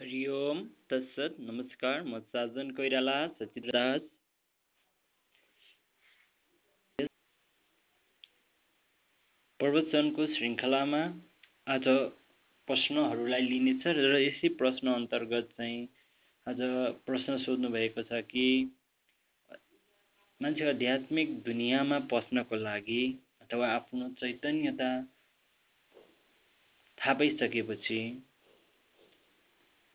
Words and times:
हरि 0.00 0.20
ओम 0.26 0.60
तत्सत 0.90 1.36
नमस्कार 1.40 2.00
म 2.04 2.18
साजन 2.28 2.70
कोइराला 2.70 3.12
सचित्र 3.34 3.74
दास। 3.74 4.00
प्रवचनको 9.60 10.26
श्रृङ्खलामा 10.32 11.04
आज 11.68 11.86
प्रश्नहरूलाई 12.68 13.46
लिनेछ 13.46 13.86
र 14.00 14.18
यसै 14.18 14.52
प्रश्न 14.56 14.94
अन्तर्गत 14.94 15.54
चाहिँ 15.54 15.78
आज 16.46 16.66
प्रश्न 17.06 17.38
सोध्नु 17.38 17.72
भएको 17.76 18.06
छ 18.10 18.22
कि 18.26 18.50
मान्छे 20.40 20.68
आध्यात्मिक 20.70 21.40
दुनियाँमा 21.44 22.04
पस्नको 22.10 22.62
लागि 22.66 23.02
अथवा 23.40 23.72
आफ्नो 23.72 24.12
चैतन्यता 24.18 24.92
थाहा 26.98 27.18
पाइसकेपछि 27.18 28.04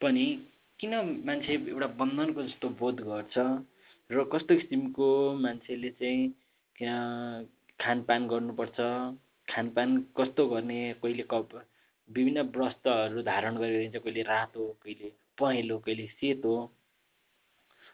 पनि 0.02 0.26
किन 0.80 0.94
मान्छे 1.28 1.54
एउटा 1.54 1.88
बन्धनको 2.00 2.44
जस्तो 2.44 2.70
बोध 2.80 3.02
गर्छ? 3.08 3.36
र 4.10 4.24
कस्तो 4.34 4.56
किसिमको 4.60 5.08
मान्छेले 5.46 5.90
चाहिँ 6.00 6.22
खानपान 7.80 8.28
गर्नुपर्छ? 8.28 8.78
खानपान 9.48 9.98
कस्तो 10.18 10.48
गर्ने? 10.48 10.80
कहिले 11.04 11.24
कप 11.34 11.50
विभिन्न 12.10 12.42
वस्त्रहरू 12.56 13.22
धारण 13.24 13.58
गरेर 13.58 13.82
हिँड्छ 13.82 13.98
कहिले 13.98 14.22
रातो 14.32 14.68
कहिले 14.84 15.12
पहेँलो 15.40 15.78
कहिले 15.86 16.06
सेतो 16.16 16.54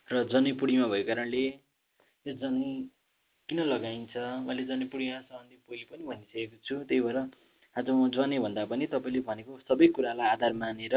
र 0.08 0.24
जनेपुडीमा 0.32 0.88
भएको 0.88 1.08
कारणले 1.08 1.46
यो 2.26 2.34
जनै 2.42 2.72
किन 3.50 3.60
लगाइन्छ? 3.74 4.14
मैले 4.48 4.64
जनेपुडीमा 4.72 5.20
सम्बन्धी 5.22 5.56
पहिले 5.68 5.86
पनि 5.90 6.04
भनिसकेको 6.06 6.58
छु 6.66 6.76
त्यही 6.86 7.02
भएर 7.02 7.18
आज 7.76 7.90
म 7.90 8.10
जने 8.14 8.40
भन्दा 8.40 8.66
पनि 8.72 8.86
तपाईँले 8.94 9.20
भनेको 9.30 9.60
सबै 9.68 9.88
कुरालाई 9.98 10.28
आधार 10.30 10.54
मानेर 10.64 10.96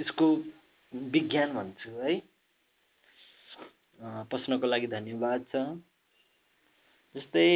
यसको 0.00 0.26
विज्ञान 1.14 1.52
भन्छु 1.54 1.90
है। 2.00 2.14
प्रश्नको 4.30 4.66
लागि 4.66 4.86
धन्यवाद 4.96 5.46
छ। 5.52 5.62
जस्तै 7.14 7.46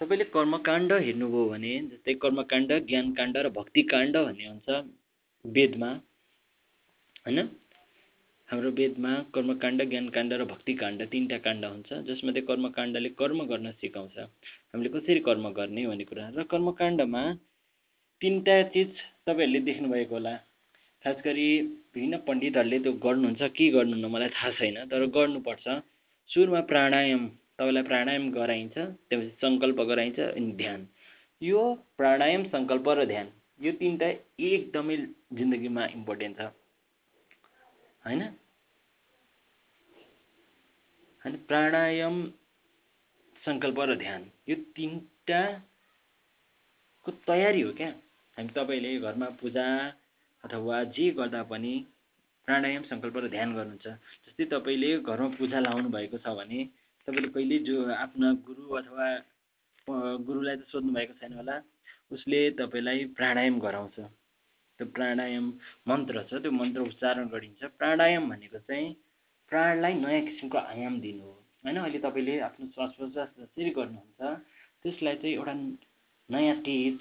तपाईँले 0.00 0.24
कर्मकाण्ड 0.34 0.92
हेर्नुभयो 1.06 1.44
भने 1.48 1.72
जस्तै 1.90 2.14
कर्मकाण्ड 2.22 2.70
ज्ञानकाण्ड 2.86 3.36
र 3.46 3.48
भक्तिकाण्ड 3.58 4.16
भन्ने 4.18 4.46
हुन्छ 4.46 4.68
वेदमा 5.44 5.90
होइन? 7.24 7.38
हाम्रो 8.48 8.70
वेदमा 8.78 9.12
कर्मकाण्ड 9.34 9.82
ज्ञानकाण्ड 9.90 10.32
र 10.40 10.44
भक्तिकाण्ड 10.44 11.02
तिनवटा 11.12 11.38
काण्ड 11.46 11.64
हुन्छ 11.64 11.90
जसमध्ये 12.08 12.42
कर्मकाण्डले 12.50 13.08
कर्म 13.20 13.42
गर्न 13.52 13.70
सिकाउँछ। 13.80 14.18
हामीले 14.18 14.88
कसरी 14.98 15.20
कर्म 15.28 15.48
गर्ने 15.58 15.86
भन्ने 15.86 16.04
कुरा। 16.04 16.28
र 16.36 16.42
कर्मकाण्डमा 16.52 17.22
तिनवटा 18.20 18.62
चिज 18.74 18.90
तपाईँहरूले 19.26 19.60
देख्नुभएको 19.68 20.14
होला। 20.14 20.34
खास 21.04 21.18
गरी 21.24 21.48
विभिन्न 21.94 22.14
पण्डितहरूले 22.26 22.78
त्यो 22.78 22.92
गर्नुहुन्छ 23.04 23.42
के 23.56 23.66
गर्नुहुन्न 23.76 24.06
मलाई 24.14 24.30
थाहा 24.34 24.50
छैन 24.58 24.76
तर 24.90 25.02
गर्नुपर्छ। 25.16 25.66
सुरुमा 26.30 26.60
प्राणायाम 26.70 27.22
तपाईँलाई 27.58 27.84
प्राणायाम 27.90 28.24
गराइन्छ 28.32 28.76
त्यसपछि 28.76 29.32
सङ्कल्प 29.42 29.78
गराइन्छ 29.90 30.18
अनि 30.20 30.50
ध्यान। 30.60 30.80
यो 31.42 31.60
प्राणायाम 31.98 32.42
सङ्कल्प 32.54 32.86
र 32.88 33.00
ध्यान 33.12 33.26
यो 33.60 33.70
तिनवटा 33.80 34.08
एकदमै 34.48 34.96
जिन्दगीमा 35.38 35.82
इम्पोर्टेन्ट 35.96 36.34
छ। 36.38 36.40
होइन? 38.04 38.22
होइन 41.22 41.34
प्राणायाम 41.48 42.16
सङ्कल्प 43.42 43.78
र 43.80 43.90
ध्यान 43.96 44.20
यो 44.48 44.56
तिनवटाको 44.76 45.58
तयारी 47.26 47.60
हो 47.60 47.70
क्या? 47.72 47.90
हामी 48.36 48.50
तपाईँले 48.54 48.90
घरमा 49.00 49.28
पूजा 49.42 49.66
अथवा 50.44 50.76
जे 50.94 51.10
गर्दा 51.18 51.42
पनि 51.50 51.74
प्राणायाम 52.48 52.82
सङ्कल्प 52.84 53.16
र 53.16 53.28
ध्यान 53.34 53.54
गर्नुहुन्छ। 53.56 53.86
जस्तै 54.24 54.44
तपाईँले 54.52 54.88
घरमा 55.00 55.28
पूजा 55.38 55.58
लाउनु 55.60 55.88
भएको 55.96 56.18
छ 56.24 56.34
भने 56.38 56.60
तपाईँले 57.08 57.28
कहिले 57.34 57.58
जो 57.68 57.76
आफ्ना 57.94 58.32
गुरु 58.46 58.64
अथवा 58.80 59.06
गुरुलाई 60.26 60.56
त 60.56 60.62
सोध्नु 60.72 60.92
भएको 60.92 61.14
छैन 61.20 61.32
होला 61.38 61.56
उसले 62.10 62.40
तपाईँलाई 62.58 63.04
प्राणायाम 63.18 63.58
गराउँछ। 63.60 63.96
त्यो 64.78 64.86
प्राणायाम 64.96 65.46
मन्त्र 65.88 66.22
छ 66.30 66.42
त्यो 66.42 66.50
मन्त्र 66.50 66.80
उच्चारण 66.90 67.26
गरिन्छ। 67.34 67.62
प्राणायाम 67.78 68.28
भनेको 68.30 68.58
चाहिँ 68.66 68.90
प्राणलाई 69.50 69.94
नयाँ 69.94 70.22
किसिमको 70.26 70.58
आयाम 70.58 71.00
दिनु 71.00 71.22
हो। 71.22 71.32
होइन 71.64 71.76
अहिले 71.78 71.98
तपाईँले 72.02 72.38
आफ्नो 72.48 72.66
श्वास 72.74 72.90
प्रश्वास 72.98 73.28
जसरी 73.38 73.70
गर्नुहुन्छ 73.78 74.20
त्यसलाई 74.82 75.16
चाहिँ 75.22 75.34
एउटा 75.36 75.54
नयाँ 76.28 76.56
तेज 76.66 76.96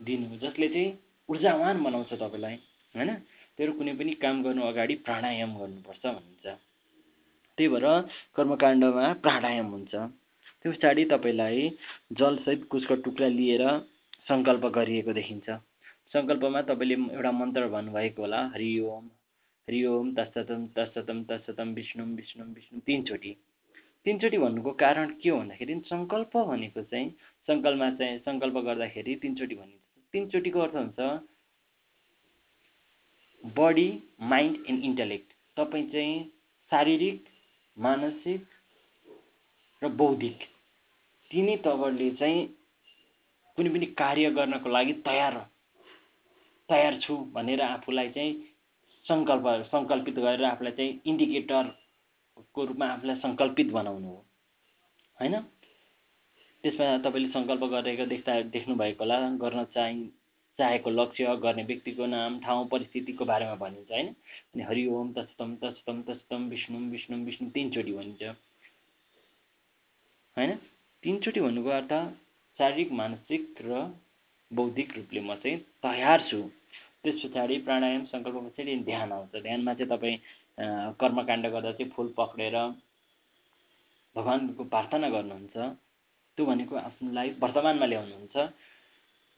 दिनु 0.00 0.38
जसले 0.42 0.68
चाहिँ 0.68 0.90
ऊर्जावान 1.28 1.82
बनाउँछ 1.82 2.12
तपाईँलाई 2.14 2.56
होइन? 2.94 3.10
तेरो 3.58 3.72
कुनै 3.72 3.92
पनि 3.98 4.12
काम 4.22 4.42
गर्नु 4.42 4.62
अगाडि 4.62 4.94
प्राणायाम 5.06 5.52
गर्नुपर्छ 5.58 6.04
भनिन्छ। 6.06 6.46
त्यही 7.58 7.68
भएर 7.68 7.86
कर्मकाण्डमा 8.36 9.06
प्राणायाम 9.24 9.66
हुन्छ। 9.66 9.94
त्यो 10.60 10.72
पछाडि 10.72 11.04
तपाईँलाई 11.04 11.68
जलसहित 12.12 12.60
कुसको 12.70 12.94
टुक्रा 13.04 13.28
लिएर 13.28 13.64
सङ्कल्प 14.28 14.64
गरिएको 14.76 15.12
देखिन्छ। 15.12 15.48
सङ्कल्पमा 16.12 16.60
तपाईँले 16.62 16.96
एउटा 17.14 17.32
मन्त्र 17.32 17.68
भन्नुभएको 17.68 18.22
होला 18.22 18.40
हरि 18.54 18.70
ओम 18.86 19.04
हरि 19.68 19.80
ओम 19.86 20.12
तत्सतम 20.14 20.66
तत्सतम 20.76 21.22
तत्सतम 21.30 21.74
विष्णुम 21.74 22.14
विष्णुम 22.14 22.48
विष्णु 22.54 22.80
तिनचोटि। 22.86 23.32
तिनचोटि 24.06 24.38
भन्नुको 24.38 24.72
कारण 24.84 25.10
के 25.22 25.30
हो 25.30 25.38
भन्दाखेरि 25.38 25.80
सङ्कल्प 25.90 26.36
भनेको 26.52 26.82
चाहिँ 26.82 27.10
सङ्कल्पमा 27.48 27.90
चाहिँ 27.98 28.18
सङ्कल्प 28.18 28.56
गर्दाखेरि 28.68 29.14
तिनचोटि 29.22 29.54
भनिन्छ। 29.54 29.85
तिनचोटिको 30.12 30.60
अर्थ 30.60 30.74
हुन्छ। 30.74 30.98
Body 33.56 33.88
mind 34.20 34.66
and 34.68 34.84
intellect. 34.84 35.32
तपाईँ 35.56 35.86
चाहिँ 35.90 36.14
शारीरिक 36.70 37.24
मानसिक 37.76 38.46
र 39.82 39.88
बौद्धिक। 39.88 40.38
तिनै 41.30 41.56
तवरले 41.56 42.10
चाहिँ 42.10 42.46
कुनै 43.56 43.70
पनि 43.70 43.86
कार्य 43.86 44.30
गर्नको 44.30 44.68
लागि 44.68 44.92
तयार 45.04 45.34
तयार 46.68 46.98
छु 47.00 47.16
भनेर 47.34 47.60
आफूलाई 47.60 48.08
चाहिँ 48.10 48.32
सङ्कल्प 49.06 49.46
सङ्कल्पित 49.72 50.14
गरेर 50.14 50.44
आफूलाई 50.44 50.72
चाहिँ 50.72 51.00
इन्डिकेटरको 51.06 52.64
रूपमा 52.64 52.86
आफूलाई 52.86 53.16
सङ्कल्पित 53.16 53.70
बनाउनु 53.72 54.08
हो। 54.08 54.24
होइन? 55.18 55.34
त्यसमा 56.64 56.86
तपाईँले 57.04 57.28
सङ्कल्प 57.32 57.64
गरेको 57.72 58.04
देख्दा 58.12 58.40
देख्नुभएको 58.54 59.04
होला 59.04 59.18
गर्न 59.42 59.64
चाहिँ 59.74 60.06
चाहेको 60.58 60.90
लक्ष्य 60.90 61.36
गर्ने 61.42 61.62
व्यक्तिको 61.64 62.06
नाम 62.06 62.38
ठाउँ 62.40 62.66
परिस्थितिको 62.68 63.24
बारेमा 63.24 63.54
भनिन्छ 63.60 63.90
होइन? 63.92 64.08
अनि 64.54 64.62
हरि 64.62 64.86
ओम 64.88 65.12
तस्तम 65.12 65.54
तस्तम 65.62 66.02
तस्तम 66.08 66.48
विष्णु 66.48 66.78
विष्णु 66.90 67.16
विष्णु 67.24 67.48
तिनचोटि 67.50 67.92
भनिन्छ। 67.92 68.22
होइन? 70.36 70.54
तिनचोटि 71.02 71.40
भन्नुको 71.40 71.70
अर्थ 71.70 71.92
शारीरिक 72.58 72.92
मानसिक 72.92 73.62
र 73.62 73.84
बौद्धिक 74.50 74.96
रूपले 74.96 75.20
म 75.20 75.34
चाहिँ 75.44 75.58
तयार 75.84 76.20
छु। 76.30 76.42
त्यस 77.02 77.22
पछाडि 77.24 77.56
प्राणायाम 77.66 78.04
सङ्कल्प 78.10 78.36
पछाडि 78.46 78.76
ध्यान 78.84 79.12
आउँछ। 79.12 79.42
ध्यानमा 79.42 79.74
चाहिँ 79.74 79.90
तपाईँ 79.92 80.18
कर्मकाण्ड 81.00 81.46
गर्दा 81.46 81.72
चाहिँ 81.72 81.90
फुल 81.92 82.08
पक्रेर 82.16 82.56
भगवान्को 84.16 84.64
प्रार्थना 84.64 85.08
गर्नुहुन्छ। 85.08 85.56
त्यो 86.36 86.46
भनेको 86.46 86.76
आफ्नोलाई 86.76 87.28
वर्तमानमा 87.40 87.86
ल्याउनुहुन्छ। 87.86 88.36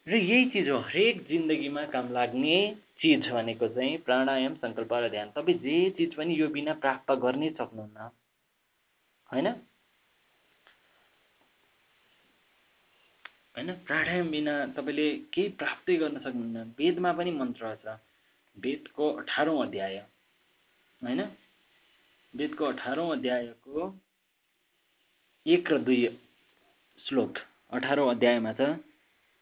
र 0.06 0.14
यही 0.14 0.44
चिज 0.50 0.68
हो 0.68 0.78
हरेक 0.78 1.26
जिन्दगीमा 1.26 1.84
काम 1.86 2.12
लाग्ने 2.12 2.58
चिज 3.00 3.28
भनेको 3.28 3.68
चाहिँ 3.68 3.98
प्राणायाम 3.98 4.54
सङ्कल्प 4.54 4.92
र 4.92 5.08
ध्यान। 5.08 5.30
तपाईँ 5.30 5.58
जे 5.58 5.90
चिज 5.90 6.14
पनि 6.14 6.34
यो 6.34 6.48
बिना 6.48 6.74
प्राप्त 6.74 7.12
गर्नै 7.12 7.50
सक्नुहुन्न। 7.50 8.10
होइन? 9.30 9.46
होइन? 13.54 13.72
प्राणायाम 13.86 14.30
बिना 14.30 14.54
तपाईँले 14.66 15.08
केही 15.32 15.48
प्राप्तै 15.48 15.96
गर्न 15.96 16.18
सक्नुहुन्न। 16.18 16.74
वेदमा 16.78 17.12
पनि 17.12 17.30
मन्त्र 17.30 17.74
छ। 17.84 17.98
वेदको 18.56 19.12
अठारौँ 19.12 19.66
अध्याय। 19.66 19.96
होइन? 21.02 21.20
वेदको 22.34 22.64
अठारौँ 22.64 23.10
अध्यायको 23.12 23.98
एक 25.46 25.72
र 25.72 25.78
दुई 25.78 26.06
श्लोक 27.08 27.38
अठारौँ 27.72 28.08
अध्यायमा 28.10 28.50
छ 28.52 28.60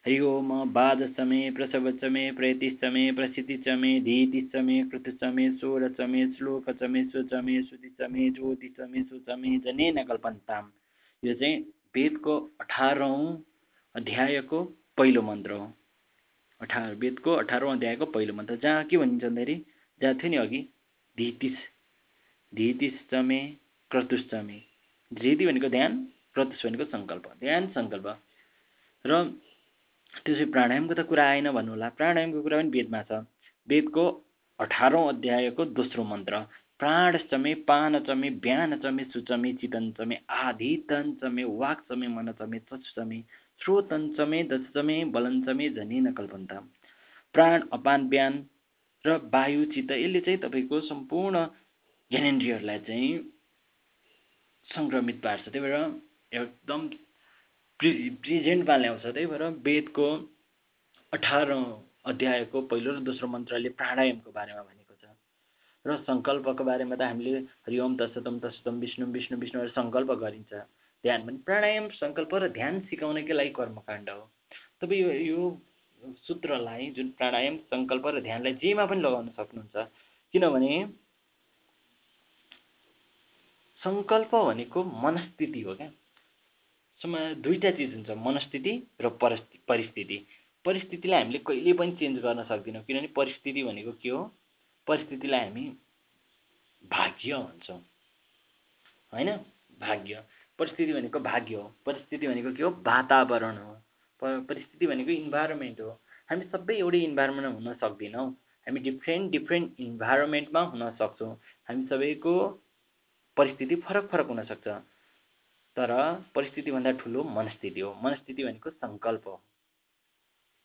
हरि 0.04 0.18
ओम 0.22 0.50
बाधसमे 0.72 1.38
प्रसवचमे 1.50 2.22
प्रयतिश्चमे 2.32 3.02
प्रसिद्धिचमे 3.12 3.90
धीतिश्चमे 4.00 4.76
कृतुचमे 4.90 5.48
सोरचमे 5.50 6.22
श्लोकचमे 6.34 7.04
सुचमे 7.04 7.62
सुतिचमे 7.62 8.28
ज्योतिचमे 8.30 9.02
सुचमे 9.02 9.56
जनेन 9.66 10.02
कल्पन्ताम। 10.04 10.70
यो 11.22 11.34
चाहिँ 11.34 11.58
वेदको 11.96 12.38
अठारौँ 12.60 13.18
अध्यायको 13.94 14.64
पहिलो 14.96 15.22
मन्त्र 15.22 15.52
हो। 15.52 15.66
अठार 16.60 16.94
वेदको 16.94 17.32
अठारौँ 17.34 17.72
अध्यायको 17.72 18.06
पहिलो 18.14 18.34
मन्त्र। 18.34 18.56
जहाँ 18.62 18.84
के 18.84 18.96
भनिन्छ 18.96 19.24
भन्दाखेरि 19.24 19.62
जहाँ 20.00 20.14
थियो 20.14 20.30
नि 20.30 20.36
अघि 20.36 20.66
धितिस 21.16 21.58
धितिश्चमे 22.52 23.40
क्रतुश्चमे 23.90 24.60
धृति 25.10 25.46
भनेको 25.46 25.68
ध्यान 25.68 26.04
प्रत्युष 26.36 26.64
भनेको 26.66 26.86
सङ्कल्प। 26.92 27.26
ध्यान 27.40 27.68
सङ्कल्प। 27.76 28.06
र 29.04 29.12
त्यसपछि 30.24 30.44
प्राणायामको 30.54 30.94
त 30.94 31.08
कुरा 31.08 31.24
आएन 31.32 31.50
भन्नु 31.56 31.72
होला। 31.72 31.88
प्राणायामको 31.98 32.42
कुरा 32.42 32.60
पनि 32.60 32.70
वेदमा 32.76 33.02
छ। 33.08 33.24
वेदको 33.68 34.04
अठारौँ 34.60 35.04
अध्यायको 35.08 35.64
दोस्रो 35.78 36.04
मन्त्र। 36.04 36.34
प्राण 36.78 37.16
चमे 37.30 37.52
पान 37.68 37.98
चमे 38.04 38.30
बिहान 38.44 38.76
चमे 38.78 39.04
सुचमे 39.04 39.52
चितन 39.60 39.90
चमे 39.98 40.16
आधि 40.28 40.72
तन 40.88 41.12
चमे 41.20 41.44
वाक 41.60 41.80
चमे 41.88 42.08
मन 42.08 42.32
चमे 42.32 42.58
चच 42.68 42.92
चमे 42.96 43.20
श्रोतन 43.60 44.02
चमे 44.16 44.42
दच 44.42 44.66
चमे 44.74 44.96
बलन 45.14 45.40
चमे 45.44 45.68
जनी 45.68 46.00
नकल्पन्ता। 46.00 46.58
प्राण 47.34 47.62
अपान 47.72 48.08
बिहान 48.08 48.34
र 49.04 49.16
वायु 49.32 49.64
चित्त 49.64 49.90
यसले 49.92 50.20
चाहिँ 50.20 50.38
तपाईँको 50.38 50.80
सम्पूर्ण 50.80 51.44
ज्ञानेन्द्रियहरूलाई 52.10 52.78
चाहिँ 52.78 53.12
सङ्क्रमित 54.68 55.22
पार्छ। 55.24 55.48
त्यही 55.48 55.60
भएर 55.60 56.05
एकदम 56.32 56.88
प्रि 57.80 57.90
प्रिजेन्टमा 58.22 58.76
ल्याउँछ 58.76 59.02
त्यही 59.06 59.26
भएर 59.26 59.42
वेदको 59.66 60.06
अठार 61.12 61.50
अध्यायको 62.10 62.60
पहिलो 62.70 62.92
र 62.92 63.00
दोस्रो 63.08 63.28
मन्त्रले 63.28 63.68
प्राणायामको 63.80 64.30
बारेमा 64.32 64.62
भनेको 64.62 64.94
छ। 64.94 65.04
र 65.84 65.96
सङ्कल्पको 66.08 66.64
बारेमा 66.64 66.96
त 66.96 67.02
हामीले 67.02 67.38
हरिओम 67.66 67.96
तसतम 67.96 68.38
तसतम 68.44 68.80
विष्णु 68.84 69.06
विष्णु 69.16 69.38
विष्णु 69.38 69.68
सङ्कल्प 69.78 70.10
गरिन्छ। 70.22 70.52
ध्यान 71.04 71.26
पनि 71.26 71.38
प्राणायाम 71.46 71.88
सङ्कल्प 72.00 72.34
र 72.34 72.48
ध्यान 72.58 72.80
सिकाउनकै 72.90 73.34
लागि 73.38 73.52
कर्मकाण्ड 73.58 74.10
हो। 74.10 74.22
तपाईँ 74.80 75.02
यो 75.02 75.12
यो 75.30 75.40
सूत्रलाई 76.26 76.90
जुन 76.96 77.10
प्राणायाम 77.18 77.56
सङ्कल्प 77.70 78.06
र 78.06 78.20
ध्यानलाई 78.26 78.54
जेमा 78.62 78.84
पनि 78.86 79.00
लगाउन 79.00 79.28
सक्नुहुन्छ 79.38 79.76
किनभने 80.34 80.72
सङ्कल्प 83.80 84.34
भनेको 84.34 84.84
मनस्थिति 85.04 85.60
हो 85.62 85.74
क्या। 85.74 85.90
समा 87.00 87.18
दुईवटा 87.44 87.70
चिज 87.70 87.94
हुन्छ 87.94 88.10
मनस्थिति 88.10 88.72
र 89.00 89.08
परिस्थिति 89.22 89.58
परिस्थिति। 89.68 90.26
परिस्थितिलाई 90.64 91.22
हामीले 91.22 91.38
कहिले 91.38 91.72
पनि 91.72 91.92
चेन्ज 91.92 92.18
गर्न 92.18 92.42
सक्दैनौँ 92.44 92.82
किनभने 92.82 93.08
परिस्थिति 93.16 93.62
भनेको 93.64 93.92
के 93.92 94.08
हो? 94.08 94.22
परिस्थितिलाई 94.86 95.40
हामी 95.40 95.66
भाग्य 96.84 97.36
भन्छौँ। 97.36 97.78
होइन? 99.12 99.30
भाग्य। 99.80 100.22
परिस्थिति 100.58 100.92
भनेको 100.92 101.20
भाग्य 101.20 101.54
हो। 101.54 101.62
परिस्थिति 101.86 102.28
भनेको 102.28 102.52
के 102.52 102.62
हो? 102.62 102.70
वातावरण 102.70 103.56
हो। 103.56 103.76
परिस्थिति 104.22 104.86
भनेको 104.86 105.10
इन्भाइरोमेन्ट 105.10 105.80
हो। 105.80 105.90
हामी 106.30 106.44
सबै 106.44 106.74
एउटै 106.74 107.00
इन्भाइरोमेन्टमा 107.04 107.54
हुन 107.54 107.74
सक्दैनौँ। 107.74 108.28
हामी 108.66 108.80
डिफ्रेन्ट 108.80 109.30
डिफ्रेन्ट 109.30 109.80
इन्भाइरोमेन्टमा 109.80 110.60
हुन 110.72 110.90
सक्छौँ। 110.96 111.34
हामी 111.68 111.86
सबैको 111.86 112.34
परिस्थिति 113.36 113.74
फरक 113.76 114.08
फरक 114.12 114.26
हुनसक्छ 114.26 114.68
तर 115.76 115.90
परिस्थितिभन्दा 116.34 116.92
ठुलो 116.92 117.22
मनस्थिति 117.22 117.80
हो। 117.80 117.94
मनस्थिति 117.94 118.44
भनेको 118.44 118.70
सङ्कल्प 118.70 119.26
हो। 119.26 119.34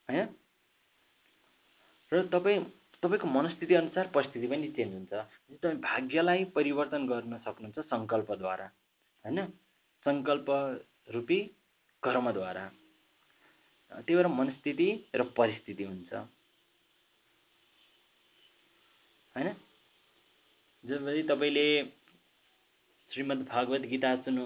होइन? 0.09 0.27
र 2.13 2.27
तपाईँ 2.27 2.63
तपाईँको 3.03 3.27
मनस्थिति 3.27 3.73
अनुसार 3.73 4.07
परिस्थिति 4.07 4.47
पनि 4.47 4.67
चेन्ज 4.71 4.93
हुन्छ। 4.93 5.13
तपाईँ 5.13 5.77
भाग्यलाई 5.77 6.45
परिवर्तन 6.45 7.07
गर्न 7.07 7.37
सक्नुहुन्छ 7.37 7.79
सङ्कल्पद्वारा। 7.79 8.65
होइन? 9.25 9.45
सङ्कल्प 10.05 10.45
रूपी 11.09 11.39
कर्मद्वारा। 12.03 12.71
त्यही 13.91 14.15
भएर 14.15 14.27
मनस्थिति 14.27 15.05
र 15.15 15.23
परिस्थिति 15.23 15.83
हुन्छ। 15.83 16.13
होइन? 19.35 19.55
जसरी 20.85 21.23
तपाईँले 21.23 21.67
श्रीमद् 23.11 23.41
भागवत 23.43 23.81
गीता 23.91 24.09
सुन्नु 24.23 24.43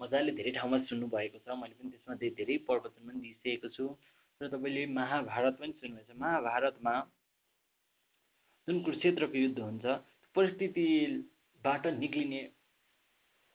मजाले 0.00 0.32
धेरै 0.32 0.50
ठाउँमा 0.56 0.78
सुन्नुभएको 0.86 1.38
छ। 1.42 1.46
मैले 1.58 1.74
पनि 1.74 1.90
त्यसमा 1.90 2.14
धेरै 2.22 2.56
प्रवचन 2.66 3.02
पनि 3.06 3.18
दिइसकेको 3.20 3.68
छु। 3.76 3.84
र 4.40 4.48
तपाईँले 4.48 4.82
महाभारत 4.94 5.54
पनि 5.60 5.72
सुन्नुभएको 5.80 6.12
छ 6.12 6.18
महाभारतमा 6.20 6.94
जुन 8.68 8.76
कुरुक्षेत्रको 8.84 9.38
युद्ध 9.38 9.58
हुन्छ 9.58 9.84
परिस्थितिबाट 10.34 11.86
निक्लिने 11.98 12.40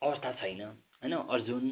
अवस्था 0.02 0.32
छैन 0.42 0.62
होइन? 0.62 1.14
अर्जुन 1.16 1.64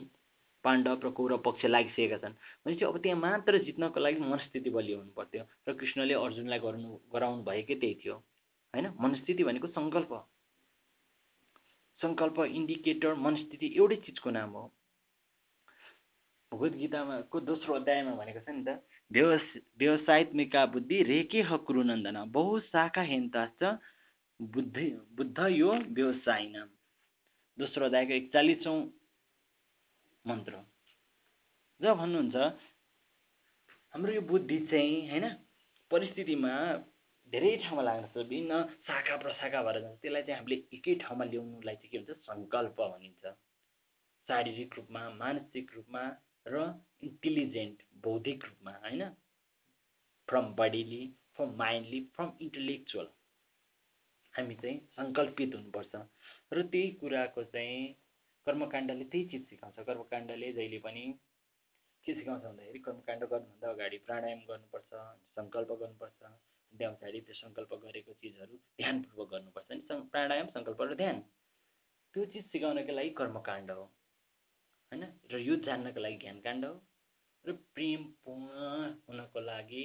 पाण्डव 0.63 0.99
र 1.03 1.09
कौरव 1.17 1.37
पक्ष 1.45 1.65
लागिसकेका 1.65 2.17
छन्। 2.17 2.33
भनेपछि 2.63 2.85
अब 2.85 2.97
त्यहाँ 3.03 3.19
मात्र 3.19 3.63
जित्नको 3.67 3.99
लागि 3.99 4.19
मनस्थिति 4.23 4.69
बलियो 4.69 4.97
हुनु 4.97 5.11
पर्थ्यो। 5.19 5.43
र 5.67 5.73
कृष्णले 5.75 6.13
अर्जुनलाई 6.15 6.59
गर्नु 6.59 6.89
गराउनु 7.13 7.43
भएकै 7.43 7.75
त्यही 7.75 7.95
थियो 8.03 8.15
होइन? 8.73 8.85
मनस्थिति 8.99 9.43
भनेको 9.43 9.67
सङ्कल्प। 9.67 10.11
सङ्कल्प 12.01 12.37
इन्डिकेटर 12.57 13.13
मनस्थिति 13.25 13.67
एउटै 13.77 13.95
चिजको 14.05 14.29
नाम 14.31 14.49
हो। 14.51 14.63
भगवद् 16.51 16.77
गीतामा 16.77 17.15
को 17.31 17.39
दोस्रो 17.47 17.73
अध्यायमा 17.75 18.13
भनेको 18.19 18.39
छ 18.41 18.49
नि 18.49 18.63
त 18.65 18.81
व्यवस 19.11 19.45
व्यवसायत्मिका 19.79 20.65
बुद्धि 20.73 20.97
रेके 21.09 21.41
हकुरुनन्दन 21.49 22.17
बहुशाखा 22.33 23.01
हेन्ताश्च 23.11 23.61
बुद्धि 24.39 24.87
बुद्ध 25.17 25.37
यो 25.51 25.71
व्यवसायिन 25.97 26.55
दोस्रो 27.57 27.85
अध्यायको 27.85 28.13
एकचालिसौँ 28.13 28.79
मन्त्र। 30.25 30.53
जब 31.81 31.93
भन्नुहुन्छ 31.97 32.35
हाम्रो 33.93 34.11
यो 34.13 34.21
बुद्धि 34.31 34.57
चाहिँ 34.71 34.97
होइन 35.09 35.25
परिस्थितिमा 35.91 36.53
धेरै 37.33 37.55
ठाउँमा 37.63 37.83
लाग्न 37.83 38.05
सक्छ 38.05 38.17
विभिन्न 38.17 38.63
शाखा 38.87 39.15
प्रशाखा 39.23 39.61
भएर 39.63 39.79
जान्छ। 39.81 39.99
त्यसलाई 40.01 40.23
चाहिँ 40.23 40.39
हामीले 40.39 40.57
एकै 40.73 40.95
ठाउँमा 41.03 41.25
ल्याउनुलाई 41.25 41.75
चाहिँ 41.75 41.91
के 41.91 41.97
भन्छ? 41.99 42.17
सङ्कल्प 42.29 42.81
भनिन्छ। 42.81 43.33
शारीरिक 44.27 44.75
रूपमा 44.77 45.01
मानसिक 45.19 45.73
रूपमा 45.75 46.03
र 46.45 46.55
इन्टेलिजेन्ट 47.03 47.77
बौद्धिक 48.03 48.45
रूपमा 48.45 48.73
होइन? 48.83 49.03
From 50.27 50.45
bodily 50.55 51.03
from 51.35 51.55
mindly 51.57 52.01
from 52.15 52.29
intellectual 52.41 53.07
हामी 54.33 54.55
चाहिँ 54.55 54.77
सङ्कल्पित 54.97 55.55
हुनुपर्छ। 55.55 55.93
र 56.53 56.67
त्यही 56.73 56.91
कुराको 56.99 57.43
चाहिँ 57.53 57.79
कर्मकाण्डले 58.47 59.05
त्यही 59.05 59.25
चिज 59.31 59.49
सिकाउँछ। 59.49 59.85
कर्मकाण्डले 59.85 60.51
जहिले 60.53 60.79
पनि 60.79 61.03
के 62.05 62.13
सिकाउँछ 62.13 62.43
भन्दाखेरि 62.43 62.79
कर्मकाण्ड 62.79 63.23
गर्नुभन्दा 63.23 63.69
अगाडि 63.69 63.97
प्राणायाम 64.05 64.39
गर्नुपर्छ 64.49 64.91
सङ्कल्प 65.37 65.71
गर्नुपर्छ। 65.81 66.21
पछाडि 66.73 67.19
त्यो 67.21 67.35
सङ्कल्प 67.35 67.73
गरेको 67.83 68.13
चिजहरू 68.13 68.57
ध्यानपूर्वक 68.81 69.29
गर्नुपर्छ 69.31 69.71
अनि 69.71 69.81
प्राणायाम 70.11 70.47
सङ्कल्प 70.47 70.81
र 70.81 70.95
ध्यान। 70.95 71.21
त्यो 72.13 72.25
चिज 72.25 72.45
सिकाउनको 72.51 72.93
लागि 72.93 73.09
कर्मकाण्ड 73.19 73.71
हो 73.71 73.83
होइन? 73.83 75.03
र 75.31 75.39
यो 75.39 75.55
जान्नको 75.65 75.99
लागि 75.99 76.17
ज्ञानकाण्ड 76.17 76.65
हो 76.65 76.73
र 77.45 77.55
प्रेम 77.73 78.03
पूर्ण 78.23 78.53
हुनको 79.07 79.39
लागि 79.39 79.83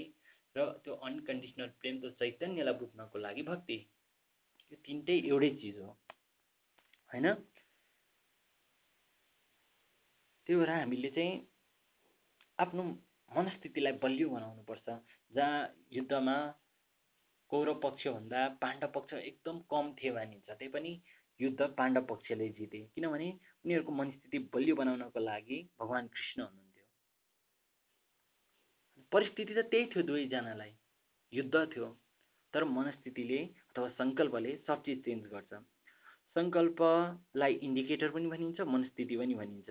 र 0.56 0.66
त्यो 0.84 0.94
अनकन्डिसनल 1.08 1.68
प्रेम 1.80 2.00
त्यो 2.00 2.10
चैतन्यलाई 2.20 2.74
बुझ्नको 2.74 3.18
लागि 3.18 3.42
भक्ति। 3.42 3.78
यो 4.72 4.76
तिनटै 4.86 5.16
एउटै 5.30 5.50
चिज 5.60 5.78
हो 5.78 5.90
होइन? 7.10 7.26
त्यही 10.46 10.58
भएर 10.60 10.70
हामीले 10.70 11.10
चाहिँ 11.10 11.32
आफ्नो 12.58 12.82
मनस्थितिलाई 13.30 13.92
बलियो 14.02 14.28
बनाउनुपर्छ। 14.30 14.86
जहाँ 15.32 15.60
युद्धमा 15.92 16.36
कौरव 17.54 17.74
पक्षभन्दा 17.82 18.46
पाण्डव 18.62 18.88
पक्ष 18.94 19.14
एकदम 19.14 19.58
कम 19.70 19.92
थिए 19.98 20.10
भनिन्छ 20.12 20.48
त्यही 20.50 20.68
पनि 20.76 20.92
युद्ध 21.40 21.60
पाण्डव 21.78 22.04
पक्षले 22.06 22.48
जिते। 22.58 22.78
किनभने 22.94 23.28
उनीहरूको 23.64 23.92
मनस्थिति 23.92 24.38
बलियो 24.54 24.74
बनाउनको 24.76 25.20
लागि 25.20 25.58
भगवान् 25.80 26.08
कृष्ण 26.14 26.42
हुनुहुन्थ्यो। 26.42 26.86
परिस्थिति 29.12 29.54
त 29.54 29.66
त्यही 29.70 29.86
थियो 29.94 30.02
दुवैजनालाई। 30.08 30.72
युद्ध 31.32 31.54
थियो 31.74 31.88
तर 32.54 32.64
मनस्थितिले 32.70 33.38
अथवा 33.70 33.88
सङ्कल्पले 34.00 34.56
सब 34.66 34.82
चिज 34.86 35.04
चेन्ज 35.04 35.26
गर्छ। 35.34 35.52
सङ्कल्पलाई 36.36 37.54
इन्डिकेटर 37.66 38.10
पनि 38.16 38.26
भनिन्छ 38.34 38.60
मनस्थिति 38.74 39.16
पनि 39.16 39.34
भनिन्छ। 39.34 39.70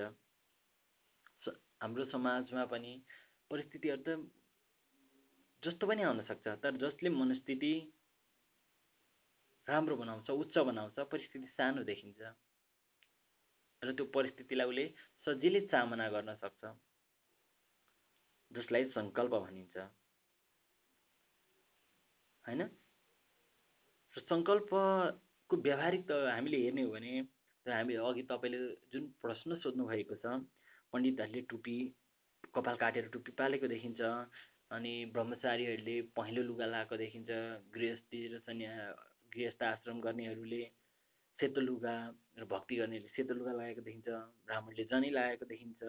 हाम्रो 1.84 2.06
समाजमा 2.06 2.66
पनि 2.72 2.92
परिस्थितिहरू 3.52 4.02
त 4.08 4.10
जस्तो 5.64 5.88
पनि 5.88 6.04
आउनसक्छ 6.04 6.48
तर 6.60 6.78
जसले 6.78 7.10
मनस्थिति 7.12 7.74
राम्रो 9.68 9.96
बनाउँछ 9.96 10.30
उच्च 10.32 10.58
बनाउँछ 10.60 11.00
परिस्थिति 11.08 11.48
सानो 11.50 11.84
देखिन्छ 11.84 12.22
र 13.82 13.94
त्यो 13.94 14.06
परिस्थितिलाई 14.12 14.68
उसले 14.68 14.86
सजिलै 15.28 15.62
चामना 15.68 16.08
गर्न 16.10 16.36
सक्छ 16.38 16.72
जसलाई 18.52 18.86
सङ्कल्प 18.92 19.34
भनिन्छ। 19.38 19.78
होइन? 22.46 22.62
र 24.16 24.22
सङ्कल्पको 24.24 25.56
व्यावहारिक 25.58 26.04
त 26.08 26.12
हामीले 26.28 26.58
हेर्ने 26.58 26.84
हो 26.84 26.92
भने 26.92 27.14
हामी 27.66 27.96
अघि 28.04 28.24
तपाईँले 28.30 28.60
जुन 28.92 29.04
प्रश्न 29.22 29.58
सोध्नु 29.58 29.88
भएको 29.88 30.16
छ 30.18 30.38
पण्डितहरूले 30.94 31.42
टुपी 31.50 31.78
कपाल 32.54 32.76
काटेर 32.78 33.08
टुपी 33.10 33.32
पालेको 33.34 33.68
देखिन्छ 33.68 34.02
अनि 34.74 34.94
ब्रह्मचारीहरूले 35.14 35.96
पहेँलो 36.18 36.42
लुगा 36.44 36.66
लगाएको 36.66 36.98
देखिन्छ 36.98 37.30
गृहस्थी 37.74 38.22
र 38.28 38.40
सन्या 38.42 38.74
गृहस्थ 39.32 39.64
आश्रम 39.64 40.00
गर्नेहरूले 40.02 40.62
सेतो 41.40 41.62
लुगा 41.62 41.96
र 42.40 42.46
भक्ति 42.48 42.76
गर्नेहरूले 42.76 43.12
सेतो 43.16 43.34
लुगा 43.34 43.52
लगाएको 43.54 43.82
देखिन्छ 43.82 44.08
ब्राह्मणले 44.48 44.84
जनै 44.86 45.10
लगाएको 45.12 45.46
देखिन्छ। 45.46 45.82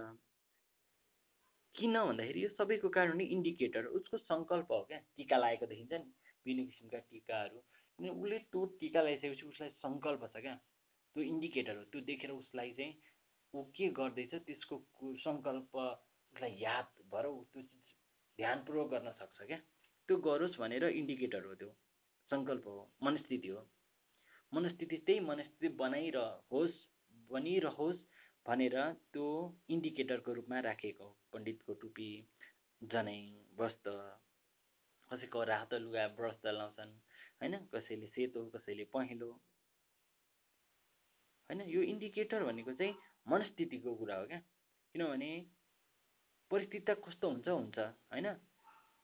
किन 1.74 1.96
भन्दाखेरि 1.98 2.42
यो 2.42 2.48
सबैको 2.50 2.88
कारण 2.90 3.20
इन्डिकेटर 3.20 3.86
उसको 3.98 4.18
सङ्कल्प 4.20 4.72
हो 4.72 4.80
क्या 4.84 4.98
टिका 5.16 5.36
लागेको 5.38 5.66
देखिन्छ 5.66 5.92
नि 5.94 6.12
विभिन्न 6.46 6.66
किसिमका 6.66 6.98
टिकाहरू। 7.06 7.62
उसले 7.98 8.38
त्यो 8.46 8.64
टिका 8.80 9.02
लगाइसकेपछि 9.02 9.46
उसलाई 9.46 9.70
सङ्कल्प 9.78 10.26
छ 10.26 10.40
क्या 10.40 10.54
त्यो 11.16 11.22
इन्डिकेटर 11.24 11.76
हो 11.76 11.84
त्यो 11.92 12.00
देखेर 12.04 12.30
उसलाई 12.32 12.72
चाहिँ 12.72 12.94
ऊ 13.54 13.62
के 13.72 13.88
गर्दैछ 13.96 14.34
त्यसको 14.42 14.80
सङ्कल्प 15.24 15.76
उसलाई 15.76 16.52
याद 16.60 16.92
भएर 17.12 17.26
ऊ 17.28 17.42
त्यो 17.52 17.62
ध्यानपूर्वक 18.38 18.90
गर्न 18.90 19.10
सक्छ 19.10 19.42
क्या? 19.42 19.58
त्यो 20.08 20.16
गरोस् 20.16 20.58
भनेर 20.58 20.84
इन्डिकेटर 20.84 21.44
हो 21.44 21.54
त्यो। 21.54 21.70
सङ्कल्प 22.30 22.66
हो 22.66 22.92
मनस्थिति 23.02 23.48
हो। 23.48 23.62
मनस्थिति 24.52 24.96
त्यही 24.96 25.20
मनस्थिति 25.20 25.68
बनाइरहोस् 25.68 26.78
बनिरहोस् 27.30 28.00
भनेर 28.46 28.76
त्यो 29.12 29.26
इन्डिकेटरको 29.70 30.32
रूपमा 30.32 30.60
राखेको 30.60 31.06
पण्डितको 31.32 31.74
टुपी 31.74 32.10
जनै 32.82 33.20
वस्त्र 33.60 33.90
कसैको 35.10 35.42
रातो 35.44 35.78
लुगा 35.78 36.06
वस्त्र 36.20 36.52
लाउँछन् 36.52 36.92
होइन? 37.40 37.54
कसैले 37.74 38.06
सेतो 38.06 38.46
कसैले 38.50 38.84
पहेँलो। 38.84 39.30
होइन? 41.50 41.60
यो 41.60 41.82
इन्डिकेटर 41.82 42.44
भनेको 42.44 42.72
चाहिँ 42.72 42.94
मनस्थितिको 43.28 43.94
कुरा 43.94 44.16
हो 44.16 44.26
क्या? 44.26 44.38
किनभने 44.94 45.30
परिस्थिति 46.50 46.84
त 46.84 46.96
कस्तो 47.04 47.28
हुन्छ 47.28 47.48
हुन्छ 47.48 47.78
होइन? 48.12 48.28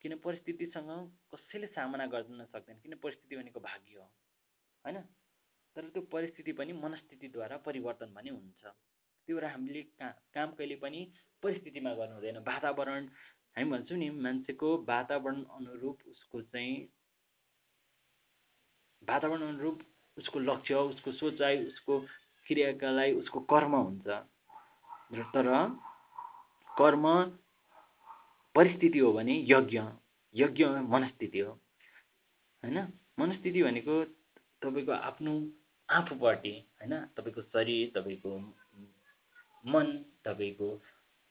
किन 0.00 0.12
परिस्थितिसँग 0.24 0.90
कसैले 1.34 1.66
सामना 1.66 2.06
गर्न 2.06 2.44
सक्दैन 2.52 2.76
किन 2.82 2.94
परिस्थिति 3.02 3.36
भनेको 3.36 3.60
भाग्य 3.60 3.98
हो 3.98 4.04
होइन? 4.84 4.98
तर 5.76 5.88
त्यो 5.88 6.02
परिस्थिति 6.12 6.52
पनि 6.52 6.72
मनस्थितिद्वारा 6.72 7.56
परिवर्तन 7.66 8.14
पनि 8.14 8.30
हुन्छ। 8.30 8.62
त्यो 9.28 9.36
भएर 9.36 9.44
हामीले 9.44 9.82
का 9.98 10.08
काम 10.34 10.52
कहिले 10.58 10.76
पनि 10.76 11.00
परिस्थितिमा 11.42 11.92
गर्नु 11.94 12.14
हुँदैन। 12.14 12.38
वातावरण 12.42 13.06
हामी 13.56 13.70
भन्छौँ 13.70 13.98
नि 13.98 14.08
मान्छेको 14.10 14.68
वातावरण 14.88 15.42
अनुरूप 15.56 15.98
उसको 16.08 16.42
चाहिँ 16.42 16.74
वातावरण 19.02 19.42
अनुरूप 19.48 19.78
उसको 20.16 20.38
लक्ष्य 20.40 20.74
उसको 20.74 21.12
सोचाइ 21.12 21.64
उसको 21.66 22.00
क्रियाकलाप 22.46 23.16
उसको 23.22 23.40
कर्म 23.52 23.74
हुन्छ। 23.76 24.08
तर 25.34 25.46
कर्म 26.80 27.06
परिस्थिति 28.54 28.98
हो 28.98 29.12
भने 29.12 29.34
यज्ञ 29.48 29.80
यज्ञ 30.34 30.64
मनस्थिति 30.88 31.38
हो। 31.38 31.52
होइन? 32.62 32.78
मनस्थिति 33.20 33.62
भनेको 33.62 34.04
तपाईँको 34.62 34.92
आफ्नो 34.92 35.32
आफूपट्टि 35.88 36.54
होइन? 36.80 36.94
तपाईँको 37.16 37.42
शरीर 37.42 37.92
तपाईँको 37.96 38.38
मन 39.64 39.86
तपाईँको 40.24 40.68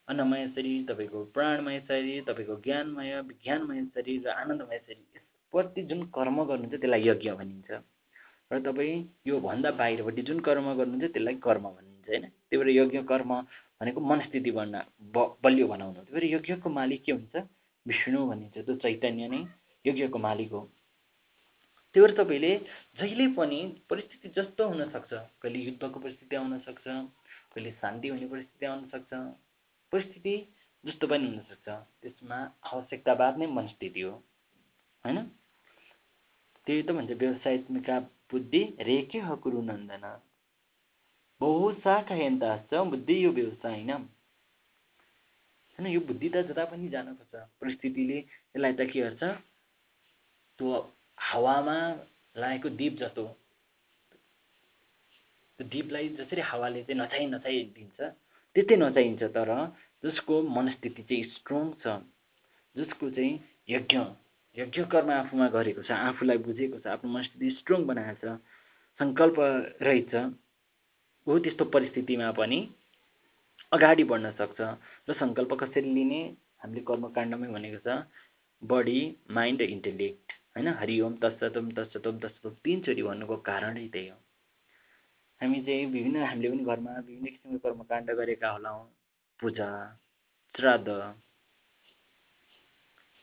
अन्नमय 0.08 0.46
शरीर 0.48 0.84
तपाईँको 0.88 1.24
प्राणमय 1.24 1.80
शरीर 1.80 2.24
तपाईँको 2.24 2.56
ज्ञानमय 2.56 3.20
विज्ञानमय 3.20 3.84
शरीर 3.94 4.28
र 4.28 4.30
आनन्दमय 4.32 4.78
शरीर 4.78 5.06
यसप्रति 5.16 5.82
जुन 5.82 6.02
कर्म 6.14 6.42
गर्नुहुन्छ 6.44 6.74
त्यसलाई 6.74 7.08
यज्ञ 7.08 7.30
भनिन्छ। 7.32 7.70
र 8.50 8.60
तपाईँ 8.60 8.94
योभन्दा 9.26 9.70
बाहिरपट्टि 9.70 10.22
जुन 10.22 10.40
कर्म 10.40 10.66
गर्नुहुन्छ 10.74 11.12
त्यसलाई 11.12 11.34
कर्म 11.34 11.64
भनिन्छ 11.70 12.08
होइन? 12.08 12.24
त्यही 12.50 12.58
भएर 12.58 12.68
यज्ञ 12.76 13.02
कर्म 13.02 13.32
भनेको 13.80 14.00
मनस्थिति 14.00 14.50
बन्न 14.50 14.82
ब 15.14 15.24
बलियो 15.42 15.66
बनाउनु 15.68 16.00
त्यही 16.04 16.20
भएर 16.20 16.34
यज्ञको 16.34 16.70
मालिक 16.70 17.02
के 17.04 17.12
हुन्छ? 17.12 17.36
विष्णु 17.86 18.26
भनिन्छ 18.26 18.58
त्यो 18.58 18.76
चैतन्य 18.76 19.28
नै 19.28 19.40
यज्ञको 19.84 20.18
मालिक 20.18 20.50
हो। 20.52 20.60
त्यही 21.94 22.06
भएर 22.06 22.16
तपाईँले 22.16 22.52
जहिले 23.00 23.26
पनि 23.34 23.60
परिस्थिति 23.90 24.28
जस्तो 24.36 24.68
हुनसक्छ 24.68 25.12
कहिले 25.12 25.58
युद्धको 25.58 26.00
परिस्थिति 26.00 26.36
आउन 26.36 26.58
सक्छ 26.58 26.84
कहिले 26.86 27.70
शान्ति 27.80 28.08
हुने 28.08 28.26
परिस्थिति 28.26 28.66
आउन 28.66 28.84
सक्छ 28.88 29.10
परिस्थिति 29.92 30.36
जस्तो 30.84 31.06
पनि 31.06 31.26
हुनसक्छ 31.26 31.68
त्यसमा 32.02 32.38
आवश्यकतावाद 32.72 33.38
नै 33.38 33.46
मनस्थिति 33.46 34.00
हो 34.00 34.12
होइन? 35.04 35.18
त्यही 36.66 36.82
त 36.82 36.90
भन्छ 36.92 37.10
व्यवसायत्मिका 37.10 37.98
बुद्धि 38.30 38.62
रेखे 38.80 39.18
हकुरु 39.18 39.62
नन्दन। 39.62 40.04
बहु 41.40 41.72
शाखा 41.80 42.14
हेन्ताश्च 42.14 42.74
बुद्धि 42.86 43.24
यो 43.24 43.30
व्यवसाय 43.32 43.72
होइन 43.72 43.90
होइन 45.78 45.86
यो 45.88 46.00
बुद्धि 46.02 46.28
त 46.28 46.36
जता 46.46 46.64
पनि 46.66 46.88
जान 46.88 47.14
खोज्छ। 47.14 47.34
परिस्थितिले 47.60 48.18
यसलाई 48.18 48.72
त 48.74 48.90
के 48.90 49.00
गर्छ? 49.00 49.22
त्यो 50.58 50.68
हावामा 51.18 51.76
लागेको 52.36 52.68
दीप 52.76 52.96
जस्तो। 52.98 53.24
त्यो 55.58 55.68
दीपलाई 55.68 56.08
जसरी 56.16 56.40
हावाले 56.42 56.82
चाहिँ 56.82 57.00
नचाइ 57.00 57.26
नचाइदिन्छ 57.28 57.98
त्यस्तै 58.56 58.76
नचाहिन्छ 58.76 59.22
तर 59.32 59.50
जसको 60.02 60.34
मनस्थिति 60.50 61.02
चाहिँ 61.02 61.24
स्ट्रङ 61.30 61.72
छ 61.80 61.96
जसको 62.74 63.10
चाहिँ 63.10 63.32
यज्ञ 63.68 63.98
यज्ञ 64.56 64.84
कर्म 64.90 65.10
आफूमा 65.14 65.48
गरेको 65.50 65.82
छ 65.82 65.90
आफूलाई 66.02 66.38
बुझेको 66.42 66.78
छ 66.78 66.86
आफ्नो 66.90 67.10
मनस्थिति 67.10 67.50
स्ट्रङ 67.56 67.84
बनाएको 67.86 68.20
छ 68.22 68.38
सङ्कल्प 69.00 69.36
रहेछ 69.82 70.14
हो 71.30 71.38
त्यस्तो 71.38 71.64
परिस्थितिमा 71.74 72.30
पनि 72.36 72.58
अगाडि 73.72 74.04
बढ्न 74.12 74.30
सक्छ 74.38 74.60
र 75.08 75.14
सङ्कल्प 75.18 75.52
कसरी 75.60 75.90
लिने 75.96 76.20
हामीले 76.62 76.80
कर्मकाण्डमै 76.88 77.48
भनेको 77.56 77.80
छ 77.84 77.98
बडी 78.62 79.00
माइन्ड 79.30 79.62
र 79.62 79.68
इन्टेलेक्ट 79.74 80.32
होइन? 80.56 80.68
हरिओम 80.80 81.14
तत्सतम 81.22 81.70
तत्सतम 81.76 82.18
तत्सतम 82.18 82.56
तिनचोटि 82.64 83.02
भन्नुको 83.02 83.36
कारणै 83.48 83.86
त्यही 83.94 84.08
हो। 84.08 84.16
हामी 85.40 85.60
चाहिँ 85.62 85.86
विभिन्न 85.92 86.24
हामीले 86.24 86.50
पनि 86.50 86.64
घरमा 86.64 86.96
विभिन्न 86.98 87.26
किसिमको 87.26 87.58
कर्मकाण्ड 87.68 88.10
गरेका 88.18 88.50
होलाौँ 88.50 88.82
पूजा 89.40 89.70
श्राद्ध। 90.54 90.88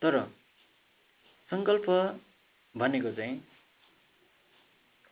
तर 0.01 0.19
सङ्कल्प 1.49 1.85
भनेको 2.75 3.11
चाहिँ 3.11 3.35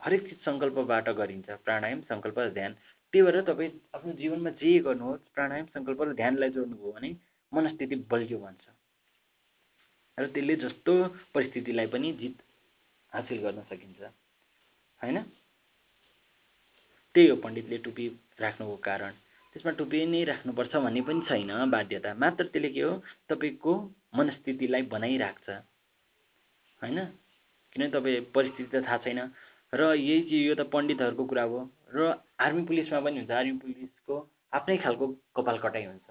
हरेक 0.06 0.24
चिज 0.30 0.40
सङ्कल्पबाट 0.40 1.10
गरिन्छ। 1.10 1.50
प्राणायाम 1.50 2.02
सङ्कल्प 2.02 2.40
र 2.40 2.50
ध्यान। 2.50 2.74
त्यही 3.14 3.22
भएर 3.26 3.42
तपाईँ 3.42 3.72
आफ्नो 3.94 4.14
जीवनमा 4.14 4.50
जे 4.50 4.80
गर्नुहोस् 4.80 5.34
प्राणायाम 5.34 5.66
सङ्कल्प 5.66 6.02
र 6.02 6.14
ध्यानलाई 6.14 6.50
जोड्नुभयो 6.50 6.92
भने 6.92 7.10
मनस्थिति 7.52 7.96
बलियो 7.96 8.38
भन्छ। 8.40 8.66
र 10.18 10.28
त्यसले 10.28 10.56
जस्तो 10.56 10.94
परिस्थितिलाई 11.34 11.88
पनि 11.88 12.12
जित 12.14 12.36
हासिल 13.12 13.40
गर्न 13.42 13.62
सकिन्छ। 13.62 14.02
होइन? 15.02 15.18
त्यही 17.16 17.28
हो 17.28 17.36
पण्डितले 17.36 17.78
टुपी 17.78 18.08
राख्नुको 18.40 18.76
कारण। 18.78 19.12
त्यसमा 19.56 19.72
टुपी 19.72 20.06
नै 20.06 20.24
राख्नुपर्छ 20.24 20.76
भन्ने 20.76 21.02
पनि 21.02 21.22
छैन 21.22 21.52
बाध्यता। 21.72 22.14
मात्र 22.14 22.44
त्यसले 22.46 22.70
के 22.70 22.82
हो? 22.82 23.04
तपाईँको 23.30 23.74
मनस्थितिलाई 24.16 24.82
बनाइराख्छ। 24.82 25.50
होइन? 26.82 27.06
किन 27.74 27.90
तपाईँ 27.90 28.22
परिस्थिति 28.36 28.70
त 28.72 28.84
थाहा 28.86 28.98
छैन। 28.98 29.20
र 29.76 29.94
यही 29.94 30.22
चिज 30.30 30.46
यो 30.48 30.56
त 30.56 30.68
पण्डितहरूको 30.74 31.24
कुरा 31.26 31.44
हो। 31.52 31.60
र 31.96 32.14
आर्मी 32.40 32.64
पुलिसमा 32.66 33.00
पनि 33.06 33.18
हुन्छ। 33.20 33.32
आर्मी 33.32 33.58
पुलिसको 33.64 34.16
आफ्नै 34.54 34.78
खालको 34.84 35.08
कपाल 35.36 35.58
कटाइ 35.64 35.86
हुन्छ। 35.86 36.10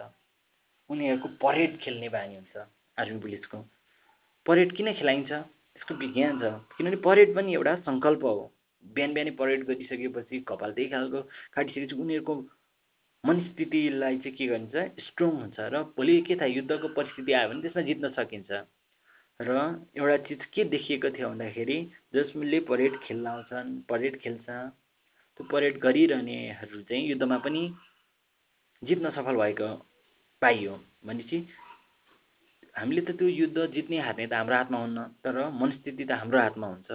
उनीहरूको 0.91 1.29
परेड 1.41 1.79
खेल्ने 1.81 2.09
बानी 2.17 2.35
हुन्छ 2.35 2.67
आर्मी 2.99 3.19
पुलिसको। 3.21 3.59
परेड 4.47 4.77
किन 4.77 4.93
खेलाइन्छ? 5.01 5.33
यसको 5.77 5.95
विज्ञान 5.95 6.35
छ। 6.41 6.53
किनभने 6.77 6.97
परेड 7.09 7.35
पनि 7.37 7.55
एउटा 7.55 7.75
सङ्कल्प 7.89 8.25
हो। 8.25 8.35
बिहान 8.85 9.15
बिहानै 9.15 9.31
परेड 9.41 9.65
गरिसकेपछि 9.65 10.41
कपाल 10.49 10.73
त्यही 10.77 10.89
खालको 10.93 11.21
काटिसकेपछि 11.57 11.97
उनीहरूको 12.05 12.35
मनस्थितिलाई 13.25 14.19
चाहिँ 14.19 14.37
के 14.37 14.47
गरिन्छ? 14.47 14.75
स्ट्रङ 15.09 15.31
हुन्छ। 15.41 15.57
र 15.73 15.83
भोलि 15.97 16.21
के 16.29 16.37
थाहा 16.37 16.53
युद्धको 16.59 16.89
परिस्थिति 17.01 17.33
आयो 17.33 17.49
भने 17.49 17.63
त्यसमा 17.63 17.83
जित्न 17.89 18.13
सकिन्छ। 18.13 18.51
र 19.41 19.51
एउटा 19.97 20.17
चिज 20.27 20.45
के 20.55 20.65
देखिएको 20.65 21.11
थियो 21.11 21.29
भन्दाखेरि 21.29 21.79
जसले 22.15 22.61
परेड 22.61 22.99
खेल्न 23.03 23.27
आउँछन् 23.27 23.81
परेड 23.89 24.21
खेल्छ 24.21 24.47
त्यो 24.47 25.45
परेड 25.51 25.79
गरिरहनेहरू 25.81 26.83
चाहिँ 26.83 27.09
युद्धमा 27.09 27.39
पनि 27.39 27.63
जित्न 28.83 29.11
सफल 29.11 29.37
भएको 29.37 29.69
पाइयो 30.43 30.77
भनेपछि 31.07 31.39
हामीले 32.77 33.01
त 33.03 33.17
त्यो 33.19 33.29
युद्ध 33.29 33.67
जित्ने 33.75 33.99
हार्ने 34.01 34.27
त 34.27 34.33
हाम्रो 34.35 34.57
हातमा 34.57 34.79
हुन्न 34.79 35.03
तर 35.25 35.37
मनस्थिति 35.53 36.05
त 36.05 36.11
हाम्रो 36.13 36.39
हातमा 36.39 36.67
हुन्छ। 36.67 36.91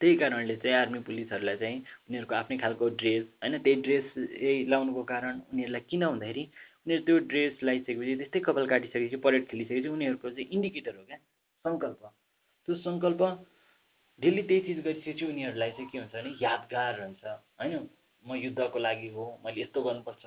त्यही 0.00 0.16
कारणले 0.16 0.56
चाहिँ 0.56 0.76
आर्मी 0.76 0.98
पुलिसहरूलाई 1.00 1.56
चाहिँ 1.56 1.78
उनीहरूको 2.08 2.34
आफ्नै 2.34 2.56
खालको 2.58 2.88
ड्रेस 3.00 3.24
होइन 3.42 3.58
त्यही 3.58 3.82
ड्रेस 3.82 4.06
लाउनुको 4.68 5.02
कारण 5.04 5.34
उनीहरूलाई 5.52 5.82
किन 5.90 6.06
भन्दाखेरि 6.06 6.44
त्यो 6.86 7.18
ड्रेस 7.18 7.62
लगाइसकेपछि 7.62 8.16
त्यस्तै 8.16 8.40
कपाल 8.40 8.66
काटिसकेपछि 8.66 9.16
परेड 9.16 9.46
खेलिसकेपछि 9.48 9.88
उनीहरूको 9.88 10.30
चाहिँ 10.30 10.48
इन्डिकेटर 10.48 10.96
हो 10.96 11.04
क्या 11.04 11.18
सङ्कल्प। 11.64 12.00
त्यो 12.68 12.74
सङ्कल्प 12.76 13.22
डेली 14.20 14.42
त्यही 14.42 14.60
चिज 14.60 14.78
गरिसकेपछि 14.84 15.24
उनीहरूलाई 15.26 15.70
चाहिँ 15.70 15.90
के 15.90 15.98
हुन्छ 15.98 16.12
भने 16.14 16.30
यादगार 16.42 17.00
हुन्छ 17.02 17.24
होइन? 17.24 17.88
म 18.24 18.34
युद्धको 18.34 18.78
लागि 18.78 19.08
हो 19.08 19.24
मैले 19.44 19.60
यस्तो 19.62 19.82
गर्नुपर्छ। 19.82 20.24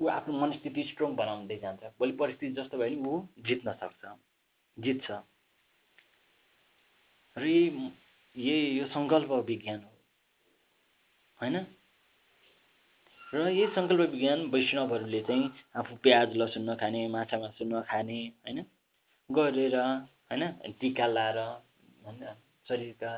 ऊ 0.00 0.06
आफ्नो 0.08 0.32
मनस्थिति 0.40 0.82
स्ट्रङ 0.82 1.14
बनाउँदै 1.16 1.56
जान्छ। 1.56 1.82
भोलि 1.98 2.12
परिस्थिति 2.12 2.52
जस्तो 2.54 2.78
भयो 2.78 2.96
भने 2.96 3.08
ऊ 3.08 3.26
जित्न 3.46 3.72
सक्छ 3.72 4.12
जित्छ। 4.78 5.10
र 7.36 7.46
यही 7.46 7.90
यही 8.36 8.78
यो 8.78 8.86
सङ्कल्प 8.86 9.30
विज्ञान 9.30 9.80
हो। 9.82 9.92
होइन? 11.40 11.77
र 13.32 13.48
यही 13.48 13.66
सङ्कल्प 13.74 14.00
विज्ञान 14.10 14.40
वैष्णवहरूले 14.50 15.20
चाहिँ 15.20 15.50
आफू 15.76 15.96
प्याज 16.02 16.36
लसुन 16.36 16.62
नखाने 16.70 17.00
माछा 17.08 17.38
मासु 17.38 17.64
नखाने 17.64 18.20
होइन? 18.44 18.64
गरेर 19.30 19.76
होइन? 19.76 20.44
टिका 20.80 21.06
लाएर 21.06 21.38
होइन? 21.38 22.24
शरीरका 22.68 23.12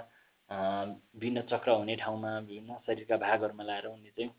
विभिन्न 1.14 1.40
चक्र 1.50 1.70
हुने 1.70 1.96
ठाउँमा 1.96 2.32
विभिन्न 2.38 2.76
शरीरका 2.86 3.16
भागहरूमा 3.16 3.64
लाएर 3.64 3.86
उनले 3.86 4.10
चाहिँ 4.10 4.30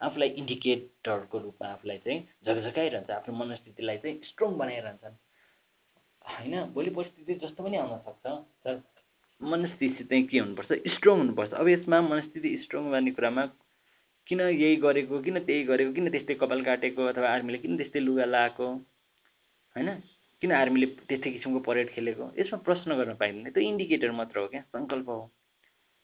आफूलाई 0.00 0.28
इन्डिकेटरको 0.40 1.38
रूपमा 1.38 1.68
आफूलाई 1.68 1.98
चाहिँ 1.98 2.20
झकझकाइरहन्छ 2.46 3.10
आफ्नो 3.10 3.34
मनस्थितिलाई 3.34 3.98
चाहिँ 3.98 4.20
स्ट्रङ 4.30 4.56
बनाइरहन्छन्। 4.58 5.18
होइन? 6.30 6.54
भोलि 6.74 6.90
परिस्थिति 6.90 7.34
जस्तो 7.46 7.64
पनि 7.64 7.76
आउन 7.76 7.98
सक्छ। 8.06 8.26
तर 8.64 8.82
मनस्थिति 9.40 10.04
चाहिँ 10.04 10.24
के 10.26 10.38
हुनुपर्छ? 10.38 10.72
स्ट्रङ 10.94 11.16
हुनुपर्छ। 11.18 11.52
अब 11.52 11.68
यसमा 11.68 12.00
मनस्थिति 12.00 12.56
स्ट्रङ 12.64 12.90
गर्ने 12.90 13.10
कुरामा 13.10 13.44
किन 14.26 14.40
यही 14.40 14.76
गरेको 14.76 15.20
किन 15.22 15.38
त्यही 15.38 15.62
गरेको 15.64 15.92
किन 15.92 16.10
त्यस्तै 16.10 16.34
कपाल 16.34 16.62
काटेको 16.64 17.02
अथवा 17.06 17.28
आर्मीले 17.30 17.58
किन 17.58 17.76
त्यस्तै 17.76 18.00
लुगा 18.00 18.24
लाएको 18.24 18.66
होइन? 19.76 19.88
किन 20.42 20.52
आर्मीले 20.52 20.86
त्यस्तै 21.08 21.30
किसिमको 21.30 21.60
परेड 21.60 21.90
खेलेको? 21.90 22.24
यसमा 22.38 22.58
प्रश्न 22.58 22.96
गर्न 22.96 23.14
पाइँदैन। 23.14 23.50
त्यो 23.50 23.62
इन्डिकेटर 23.62 24.10
मात्र 24.10 24.38
हो 24.38 24.48
क्या 24.48 24.62
सङ्कल्प 24.74 25.08
हो। 25.08 25.20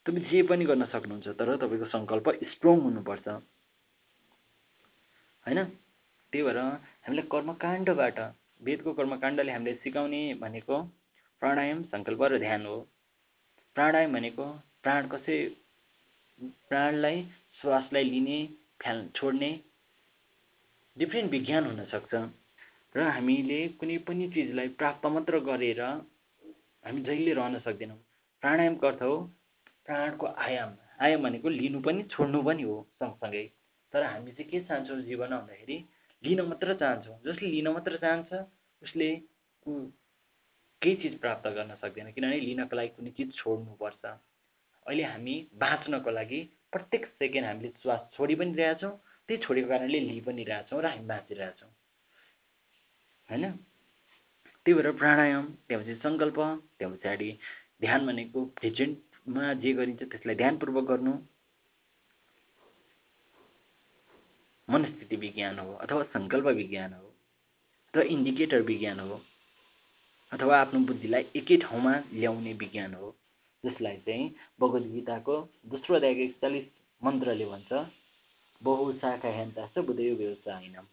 तपाईँ 0.07 0.25
जे 0.31 0.43
पनि 0.43 0.64
गर्न 0.64 0.85
सक्नुहुन्छ 0.87 1.29
तर 1.38 1.57
तपाईँको 1.57 1.87
सङ्कल्प 1.87 2.26
स्ट्रङ 2.52 2.81
हुनुपर्छ। 2.81 3.29
होइन? 5.47 5.64
त्यही 6.33 6.45
भएर 6.45 6.59
हामीले 7.05 7.23
कर्मकाण्डबाट 7.31 8.19
वेदको 8.62 8.93
कर्मकाण्डले 8.93 9.52
हामीले 9.52 9.75
सिकाउने 9.83 10.23
भनेको 10.41 10.76
प्राणायाम 11.43 11.83
सङ्कल्प 11.93 12.23
र 12.23 12.38
ध्यान 12.38 12.67
हो। 12.67 12.76
प्राणायाम 13.76 14.12
भनेको 14.12 14.47
प्राण 14.83 15.09
कसै 15.09 15.38
प्राणलाई 16.69 17.23
श्वासलाई 17.62 18.04
लिने 18.04 18.37
फ्याल 18.83 18.99
छोड्ने 19.16 19.49
डिफ्रेन्ट 20.97 21.31
विज्ञान 21.31 21.66
हुनसक्छ 21.66 22.12
र 22.95 23.02
हामीले 23.09 23.59
कुनै 23.81 23.97
पनि 24.07 24.25
चिजलाई 24.35 24.69
प्राप्त 24.78 25.04
मात्र 25.14 25.38
गरेर 25.49 25.81
हामी 25.81 27.02
जहिले 27.02 27.33
रहन 27.38 27.59
सक्दैनौँ। 27.66 27.99
प्राणायामको 28.42 28.87
अर्थ 28.87 29.02
हो 29.02 29.14
प्राणको 29.87 30.26
आयाम 30.47 30.71
आयाम 31.07 31.23
भनेको 31.23 31.49
लिनु 31.49 31.81
पनि 31.87 32.02
छोड्नु 32.11 32.42
पनि 32.49 32.62
हो 32.62 32.75
सँगसँगै। 32.99 33.45
तर 33.92 34.02
हामी 34.02 34.33
चाहिँ 34.33 34.50
के 34.50 34.61
चाहन्छौँ 34.66 35.00
जीवनमा 35.02 35.38
भन्दाखेरि 35.38 35.76
लिन 36.25 36.40
मात्र 36.49 36.75
चाहन्छौँ। 36.83 37.16
जसले 37.26 37.49
लिन 37.49 37.69
मात्र 37.69 37.97
चाहन्छ 38.04 38.31
उसले 38.83 39.09
केही 39.66 40.95
चिज 41.02 41.14
प्राप्त 41.21 41.47
गर्न 41.57 41.75
सक्दैन। 41.83 42.11
किनभने 42.11 42.40
लिनको 42.40 42.76
लागि 42.76 42.90
कुनै 42.99 43.11
चिज 43.16 43.31
छोड्नुपर्छ। 43.38 44.04
अहिले 44.04 45.04
हामी 45.04 45.37
बाँच्नको 45.62 46.11
लागि 46.11 46.40
प्रत्येक 46.73 47.07
सेकेन्ड 47.07 47.47
हामीले 47.47 47.71
श्वास 47.83 48.00
छोडी 48.17 48.35
पनि 48.35 48.52
रहेछौँ 48.57 48.93
त्यही 49.29 49.43
छोडेको 49.43 49.69
कारणले 49.69 49.99
लिइ 50.09 50.21
पनि 50.21 50.45
रहेछौँ 50.45 50.81
र 50.83 50.87
हामी 50.87 51.07
बाँचिरहेछौँ 51.07 51.71
होइन? 53.29 53.45
त्यही 54.67 54.75
भएर 54.76 54.91
प्राणायाम 55.00 55.45
त्यहाँपछि 55.69 55.95
सङ्कल्प 56.02 56.38
त्यो 56.79 56.88
पछाडि 56.91 57.31
ध्यान 57.81 58.07
भनेको 58.07 58.45
प्रेजेन्टमा 58.59 59.52
जे 59.62 59.73
गरिन्छ 59.73 60.02
त्यसलाई 60.02 60.37
ध्यानपूर्वक 60.37 60.85
गर्नु। 60.91 61.14
मनस्थिति 64.69 65.17
विज्ञान 65.17 65.59
हो 65.59 65.73
अथवा 65.85 66.02
सङ्कल्प 66.12 66.47
विज्ञान 66.61 66.93
हो 66.93 67.07
अथवा 67.88 68.02
इन्डिकेटर 68.14 68.61
विज्ञान 68.62 69.00
हो 69.00 69.21
अथवा 70.33 70.61
आफ्नो 70.61 70.81
बुद्धिलाई 70.88 71.25
एकै 71.37 71.57
ठाउँमा 71.64 71.93
ल्याउने 72.12 72.52
विज्ञान 72.62 72.95
हो। 72.95 73.09
जसलाई 73.64 73.97
चाहिँ 74.07 74.31
भगवद् 74.61 74.92
गीताको 74.92 75.37
दोस्रो 75.71 75.97
अध्यायको 75.97 76.23
एकचालिस 76.23 76.64
मन्त्रले 77.02 77.47
भन्छ 77.47 77.85
बहु 78.61 78.92
शाखा 78.95 79.28
ह्यान्तास 79.28 79.78
बुधयो 79.87 80.14
व्यवसायिनम 80.16 80.87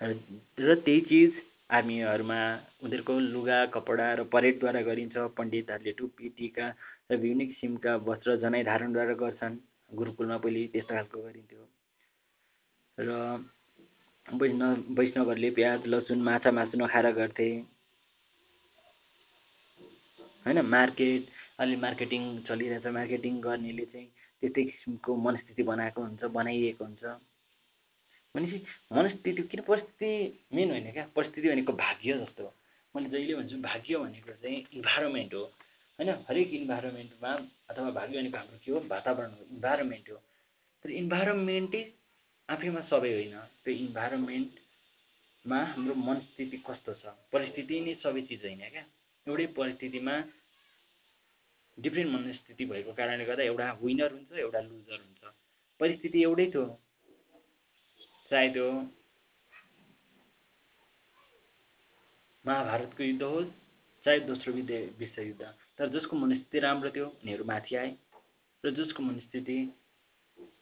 र 0.00 0.74
त्यही 0.84 1.00
चिज 1.00 1.32
आर्मीहरूमा 1.70 2.38
उनीहरूको 2.82 3.18
लुगा 3.26 3.58
कपडा 3.74 4.06
र 4.14 4.24
परेडद्वारा 4.32 4.80
गरिन्छ। 4.88 5.16
पण्डितहरूले 5.36 5.92
टुप्पी 5.98 6.28
टिका 6.38 6.66
र 7.10 7.16
विभिन्न 7.16 7.46
किसिमका 7.46 7.94
वस्त्र 8.08 8.36
जनाइ 8.42 8.64
धारणद्वारा 8.64 9.14
गर्छन्। 9.22 9.56
गुरुकुलमा 9.90 10.36
पहिले 10.44 10.66
त्यस्तो 10.72 10.94
खालको 10.94 11.22
गरिन्थ्यो। 11.22 11.64
र 12.98 13.10
वैष्णव 14.26 14.98
वैष्णवहरूले 14.98 15.50
प्याज 15.50 15.86
लसुन 15.86 16.22
माछा 16.22 16.50
मासु 16.52 16.78
नखाएर 16.78 17.10
गर्थे। 17.12 17.48
होइन 20.46 20.60
मार्केट 20.60 21.22
अलि 21.58 21.76
मार्केटिङ 21.76 22.22
चलिरहेछ। 22.42 22.86
मार्केटिङ 22.86 23.40
गर्नेले 23.40 23.84
चाहिँ 23.84 24.08
त्यस्तै 24.42 24.62
किसिमको 24.64 25.16
मनस्थिति 25.16 25.62
बनाएको 25.62 26.00
हुन्छ 26.02 26.24
बनाइएको 26.24 26.84
हुन्छ। 26.84 27.04
भनेपछि 28.34 28.58
मनस्थिति 28.92 29.42
किन 29.42 29.60
परिस्थिति 29.62 30.10
मेन 30.54 30.70
होइन 30.70 30.92
क्या? 30.92 31.06
परिस्थिति 31.16 31.48
भनेको 31.48 31.72
भाग्य 31.72 32.18
जस्तो। 32.18 32.54
मैले 32.96 33.08
जहिले 33.08 33.34
भन्छु 33.34 33.56
भाग्य 33.62 33.98
भनेको 33.98 34.32
चाहिँ 34.32 34.58
इन्भाइरोमेन्ट 34.74 35.34
हो। 35.34 35.44
होइन 35.98 36.10
हरेक 36.28 36.48
इन्भाइरोमेन्टमा 36.54 37.32
अथवा 37.70 37.90
भाग्य 37.90 38.18
भनेको 38.18 38.38
हाम्रो 38.38 38.58
के 38.64 38.70
हो? 38.72 38.78
वातावरण 38.90 39.30
हो। 39.30 39.46
इन्भाइरोमेन्ट 39.50 40.10
हो। 40.10 40.16
तर 40.84 40.90
इन्भाइरोमेन्टै 40.90 41.82
आफैमा 42.48 42.80
सबै 42.80 43.12
होइन। 43.12 43.36
त्यो 43.64 43.74
इन्भाइरोमेन्टमा 43.74 45.58
हाम्रो 45.64 45.94
मनस्थिति 45.94 46.56
कस्तो 46.56 46.92
छ? 46.94 47.06
परिस्थिति 47.32 47.80
नै 47.80 47.94
सबै 48.02 48.22
चिज 48.22 48.44
होइन 48.44 48.58
क्या? 48.58 48.84
एउटै 49.26 49.46
परिस्थितिमा 49.56 50.14
डिफ्रेन्ट 51.78 52.10
मनस्थिति 52.12 52.64
भएको 52.64 52.92
कारणले 52.92 53.24
गर्दा 53.24 53.42
एउटा 53.42 53.66
विनर 53.82 54.12
हुन्छ 54.12 54.32
एउटा 54.38 54.60
लुजर 54.60 54.98
हुन्छ। 55.00 55.32
परिस्थिति 55.80 56.22
एउटै 56.22 56.46
थियो। 56.50 56.64
चाहे 58.30 58.48
त्यो 58.48 58.68
महाभारतको 62.44 63.02
युद्ध 63.02 63.22
होस् 63.22 63.48
चाहे 64.04 64.20
दोस्रो 64.20 64.52
विद्य 64.52 64.80
विश्वयुद्ध। 64.98 65.42
तर 65.78 65.88
जसको 65.90 66.16
मनस्थिति 66.16 66.58
राम्रो 66.60 66.90
थियो 66.90 67.06
उनीहरू 67.06 67.44
माथि 67.44 67.76
आए। 67.76 67.96
र 68.64 68.70
जसको 68.70 69.02
मनस्थिति 69.02 69.56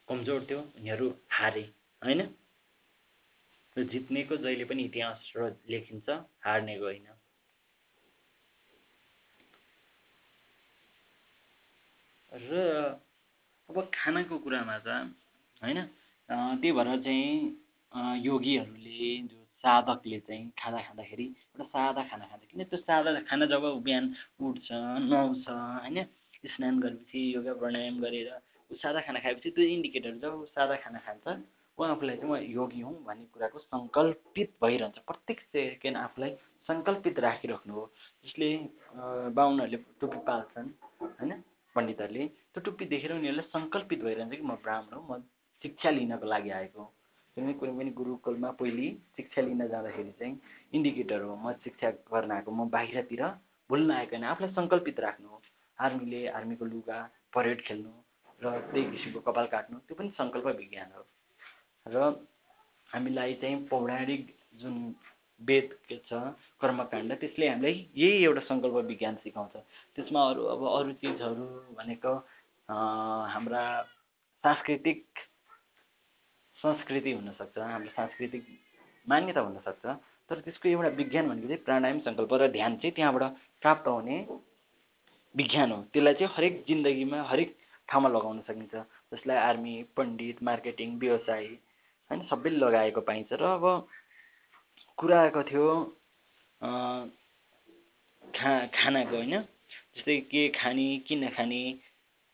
कमजोर 0.08 0.46
थियो 0.50 0.60
उनीहरू 0.60 1.08
हारे 1.30 1.64
होइन? 2.02 2.22
र 3.76 3.84
जित्नेको 3.90 4.36
जहिले 4.36 4.64
पनि 4.64 4.82
इतिहास 4.84 5.32
र 5.36 5.50
लेखिन्छ 5.70 6.08
हार्नेको 6.44 6.84
होइन 6.84 7.06
र 12.32 13.00
अब 13.68 13.76
खानाको 13.94 14.38
कुरामा 14.38 14.76
त 14.78 14.88
होइन 15.62 15.78
त्यही 16.28 16.72
भएर 16.72 16.88
चाहिँ 17.04 17.30
योगीहरूले 18.24 19.10
जो 19.28 19.38
साधकले 19.64 20.18
चाहिँ 20.26 20.44
खाना 20.58 20.78
खाँदाखेरि 20.82 21.24
एउटा 21.24 21.64
सादा 21.64 22.02
खाना 22.10 22.24
खान्छ। 22.26 22.44
किन 22.50 22.64
त्यो 22.64 22.78
सादा 22.80 23.20
खाना 23.28 23.46
जब 23.46 23.64
बिहान 23.84 24.04
उठ्छ 24.40 24.68
नुहाउँछ 24.72 25.46
होइन 25.48 25.98
स्नान 26.44 26.80
गरेपछि 26.80 27.20
योगा 27.34 27.52
प्राणायाम 27.60 28.00
गरेर 28.00 28.28
सादा 28.70 29.00
खाना 29.06 29.18
खाएपछि 29.20 29.50
त्यो 29.52 29.64
इन्डिकेटर 29.76 30.12
जब 30.24 30.44
सादा 30.56 30.74
खाना 30.82 30.98
खान्छ 31.06 31.26
ऊ 31.78 31.82
आफूलाई 31.84 32.16
चाहिँ 32.16 32.32
म 32.32 32.36
योगी 32.50 32.80
हुँ 32.80 32.96
भन्ने 33.04 33.24
कुराको 33.32 33.58
सङ्कल्पित 33.60 34.50
भइरहन्छ। 34.62 34.98
प्रत्येक 35.08 35.38
सेकेन्ड 35.52 35.96
आफूलाई 35.98 36.30
सङ्कल्पित 36.68 37.18
राखिराख्नु 37.20 37.72
हो 37.74 37.84
जसले 38.24 38.48
बाहुनहरूले 39.36 39.78
टोपी 40.00 40.18
पाल्छन् 40.26 40.68
होइन। 41.00 41.32
पण्डितहरूले 41.76 42.26
त्यो 42.52 42.60
टुप्पी 42.64 42.84
देखेर 42.92 43.12
उनीहरूलाई 43.12 43.48
सङ्कल्पित 43.52 44.02
भइरहन्छ 44.02 44.34
कि 44.34 44.42
म 44.42 44.56
ब्राह्मण 44.64 44.94
हो 44.96 45.02
म 45.08 45.20
शिक्षा 45.64 45.90
लिनको 45.90 46.26
लागि 46.26 46.50
आएको 46.58 46.84
किनभने 47.36 47.52
कुनै 47.60 47.72
पनि 47.76 47.90
गुरुकुलमा 47.98 48.50
पहिले 48.60 48.86
शिक्षा 49.16 49.40
लिन 49.42 49.66
जाँदाखेरि 49.68 50.12
चाहिँ 50.18 50.34
इन्डिकेटर 50.74 51.20
हो 51.22 51.36
म 51.36 51.52
शिक्षा 51.64 51.90
गर्न 52.12 52.30
आएको 52.32 52.50
म 52.52 52.68
बाहिरतिर 52.70 53.22
भुल्न 53.70 53.90
आएको 53.90 54.16
होइन 54.16 54.24
आफूलाई 54.26 54.52
सङ्कल्पित 54.52 55.00
राख्नु 55.00 55.28
हो। 55.28 55.40
आर्मीले 55.78 56.20
आर्मीको 56.28 56.64
लुगा 56.64 56.98
परेड 57.34 57.62
खेल्नु 57.66 57.92
र 58.42 58.58
त्यही 58.68 58.84
किसिमको 58.90 59.20
कपाल 59.30 59.46
काट्नु 59.54 59.78
त्यो 59.88 59.96
पनि 59.96 60.10
सङ्कल्प 60.18 60.46
विज्ञान 60.58 60.90
हो। 60.96 61.02
र 61.86 61.96
हामीलाई 62.90 63.34
चाहिँ 63.40 63.56
पौराणिक 63.68 64.22
जुन 64.60 64.74
वेद 65.48 65.68
छ 66.08 66.20
कर्मकाण्ड 66.60 67.12
त्यसले 67.20 67.48
हामीलाई 67.48 67.76
यही 67.96 68.22
एउटा 68.24 68.42
सङ्कल्प 68.48 68.76
विज्ञान 68.90 69.14
सिकाउँछ। 69.24 69.54
त्यसमा 69.96 70.20
अरू 70.30 70.42
अब 70.54 70.60
अरू 70.68 70.92
चिजहरू 71.02 71.46
भनेको 71.78 72.14
हाम्रा 73.34 73.64
सांस्कृतिक 74.44 75.02
संस्कृति 76.58 77.12
हुनसक्छ 77.12 77.58
हाम्रो 77.58 77.90
सांस्कृतिक 77.96 78.42
मान्यता 79.06 79.40
हुनसक्छ 79.40 79.84
तर 80.30 80.40
त्यसको 80.40 80.68
एउटा 80.68 80.88
विज्ञान 81.00 81.28
भनेको 81.28 81.48
चाहिँ 81.48 81.64
प्राणायाम 81.64 81.98
सङ्कल्प 82.06 82.32
र 82.40 82.48
ध्यान 82.52 82.76
चाहिँ 82.76 82.94
त्यहाँबाट 82.96 83.24
प्राप्त 83.62 83.86
हुने 83.88 84.16
विज्ञान 85.34 85.72
हो। 85.72 85.78
त्यसलाई 85.92 86.14
चाहिँ 86.14 86.32
हरेक 86.36 86.54
जिन्दगीमा 86.68 87.18
हरेक 87.30 87.50
ठाउँमा 87.88 88.08
लगाउन 88.08 88.40
सकिन्छ। 88.46 88.74
जसलाई 89.12 89.36
आर्मी 89.38 89.74
पण्डित 89.96 90.42
मार्केटिङ 90.42 90.88
व्यवसाय 90.98 91.44
होइन 92.10 92.20
सबैले 92.30 92.56
लगाएको 92.56 93.00
पाइन्छ 93.00 93.32
र 93.32 93.44
अब 93.58 93.64
कुरा 94.98 95.20
आएको 95.20 95.42
थियो 95.50 95.66
खा 98.24 98.52
खानाको 98.74 99.16
होइन? 99.16 99.34
जस्तै 99.96 100.16
के 100.30 100.48
खाने 100.58 100.86
के 101.06 101.14
नखाने 101.16 101.62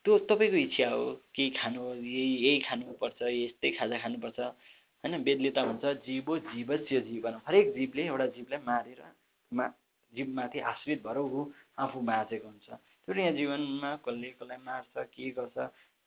त्यो 0.04 0.18
तपाईँको 0.30 0.56
इच्छा 0.56 0.88
हो 0.90 1.04
केही 1.34 1.50
खानु 1.58 1.82
यही 1.94 2.34
यही 2.46 2.58
खानुपर्छ 2.66 3.20
यस्तै 3.22 3.70
खाजा 3.78 3.98
खानुपर्छ। 3.98 4.38
होइन? 4.40 5.14
वेदले 5.26 5.50
त 5.50 5.58
भन्छ 5.68 5.84
जीवो 6.06 6.38
जीवस्य 6.52 7.00
जीवन। 7.08 7.40
हरेक 7.46 7.66
जीवले 7.74 8.02
एउटा 8.06 8.26
जीवलाई 8.36 8.60
मारेर 8.66 9.00
मा 9.52 9.66
जीवमाथि 10.12 10.58
आश्रित 10.72 11.02
भएर 11.06 11.18
ऊ 11.18 11.50
आफू 11.78 12.00
बाँचेको 12.00 12.46
हुन्छ। 12.48 12.68
त्यो 12.70 13.14
यहाँ 13.14 13.32
जीवनमा 13.32 13.90
कसले 14.04 14.28
कसलाई 14.38 14.58
मार्छ 14.66 14.94
के 15.14 15.30
गर्छ 15.36 15.56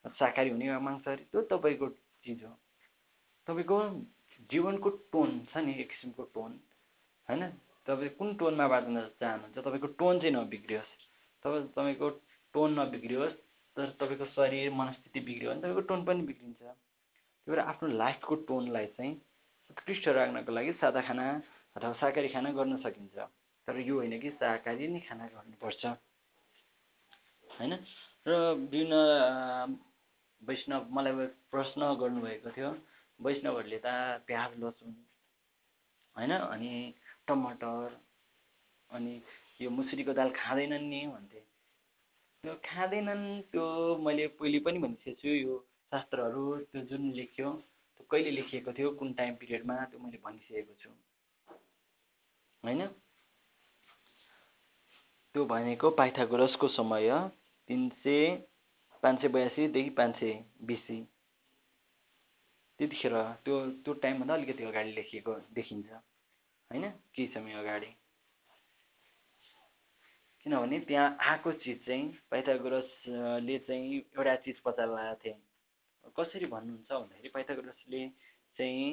शाकाहारी 0.05 0.49
हुने 0.49 0.77
मांसाहारी 0.79 1.23
त्यो 1.31 1.41
तपाईँको 1.51 1.87
चिज 2.23 2.43
हो। 2.43 2.53
तपाईँको 3.47 3.77
जीवनको 4.49 4.89
टोन 5.11 5.29
छ 5.51 5.57
नि 5.57 5.73
एक 5.79 5.89
किसिमको 5.89 6.23
टोन 6.33 6.51
होइन? 7.27 7.41
तपाईँ 7.87 8.09
कुन 8.17 8.35
टोनमा 8.35 8.67
बाँच्न 8.67 8.95
चाहनुहुन्छ? 9.19 9.57
तपाईँको 9.57 9.87
टोन 9.99 10.19
चाहिँ 10.19 10.35
नबिग्रियोस्। 10.35 10.91
तपाईँ 11.45 11.67
तपाईँको 11.67 12.09
टोन 12.53 12.79
नबिग्रियोस् 12.79 13.35
तर 13.77 13.89
तपाईँको 13.99 14.25
शरीर 14.35 14.71
मनस्थिति 14.73 15.19
बिग्रियो 15.19 15.51
भने 15.51 15.61
तपाईँको 15.61 15.81
टोन 15.89 16.05
पनि 16.05 16.21
बिग्रिन्छ। 16.21 16.61
त्यही 16.61 17.51
भएर 17.51 17.59
आफ्नो 17.61 17.87
लाइफको 17.97 18.35
टोनलाई 18.47 18.85
चाहिँ 18.97 19.13
उत्कृष्ट 19.71 20.07
राख्नको 20.09 20.51
लागि 20.51 20.71
सादा 20.81 21.01
खाना 21.01 21.25
अथवा 21.75 21.93
शाकाहारी 21.93 22.29
खाना 22.29 22.49
गर्न 22.51 22.77
सकिन्छ। 22.83 23.17
तर 23.67 23.79
यो 23.79 23.95
होइन 23.95 24.19
कि 24.19 24.29
शाकाहारी 24.35 24.87
नै 24.87 24.99
खाना 25.07 25.25
गर्नुपर्छ। 25.27 25.85
होइन? 27.47 27.73
र 28.27 28.31
विभिन्न 28.53 28.93
वैष्णव 30.41 30.87
मलाई 30.91 31.25
प्रश्न 31.51 31.93
गर्नुभएको 32.01 32.49
थियो 32.51 32.69
वैष्णवहरूले 33.21 33.79
त 33.85 33.87
प्याज 34.27 34.57
लसुन 34.63 34.95
होइन? 36.15 36.31
अनि 36.31 36.93
टमाटर 37.27 37.99
अनि 38.89 39.13
यो 39.61 39.69
मुसुरीको 39.69 40.13
दाल 40.13 40.29
खाँदैनन् 40.35 40.89
नि 40.89 41.01
भन्थे। 41.07 41.39
त्यो 42.43 42.53
खाँदैनन् 42.65 43.25
त्यो 43.51 43.65
मैले 43.97 44.27
पहिले 44.39 44.59
पनि 44.65 44.79
भनिसकेको 44.79 45.21
छु 45.21 45.27
यो 45.27 45.57
शास्त्रहरू 45.91 46.43
त्यो 46.71 46.81
जुन 46.89 47.11
लेख्यो 47.13 47.51
त्यो 47.97 48.05
कहिले 48.11 48.31
लेखिएको 48.31 48.73
थियो 48.73 48.89
कुन 48.99 49.13
टाइम 49.13 49.35
पिरियडमा 49.35 49.75
त्यो 49.85 49.99
मैले 49.99 50.17
भनिसकेको 50.25 50.73
छु। 50.81 50.89
होइन? 52.63 52.81
त्यो 55.35 55.45
भनेको 55.45 55.89
पाइथागोरसको 55.91 56.67
समय 56.67 57.09
तिन 57.69 57.89
सय 58.03 58.35
पाँच 59.03 59.21
सय 59.21 59.27
बयासीदेखि 59.27 59.89
पाँच 59.89 60.15
सय 60.15 60.33
बिसी। 60.63 60.97
त्यतिखेर 62.81 63.13
त्यो 63.45 63.55
त्यो 63.85 63.93
टाइमभन्दा 63.93 64.33
अलिकति 64.33 64.63
अगाडि 64.63 64.91
लेखिएको 64.91 65.33
देखिन्छ। 65.53 65.89
होइन? 66.71 66.85
केही 67.13 67.27
समय 67.27 67.53
अगाडि। 67.53 67.89
किनभने 70.45 70.79
त्यहाँ 70.79 71.17
आएको 71.21 71.51
चिज 71.61 71.77
चाहिँ 71.85 72.05
पाइथागोरसले 72.31 73.57
चाहिँ 73.59 73.97
एउटा 73.97 74.35
चिज 74.35 74.59
पत्ता 74.59 74.85
लगाएको 74.85 75.19
थिए 75.25 75.35
कसरी 76.17 76.45
भन्नुहुन्छ 76.45 76.91
भन्दाखेरि 76.91 77.29
पाइथागोरसले 77.29 78.01
चाहिँ 78.57 78.89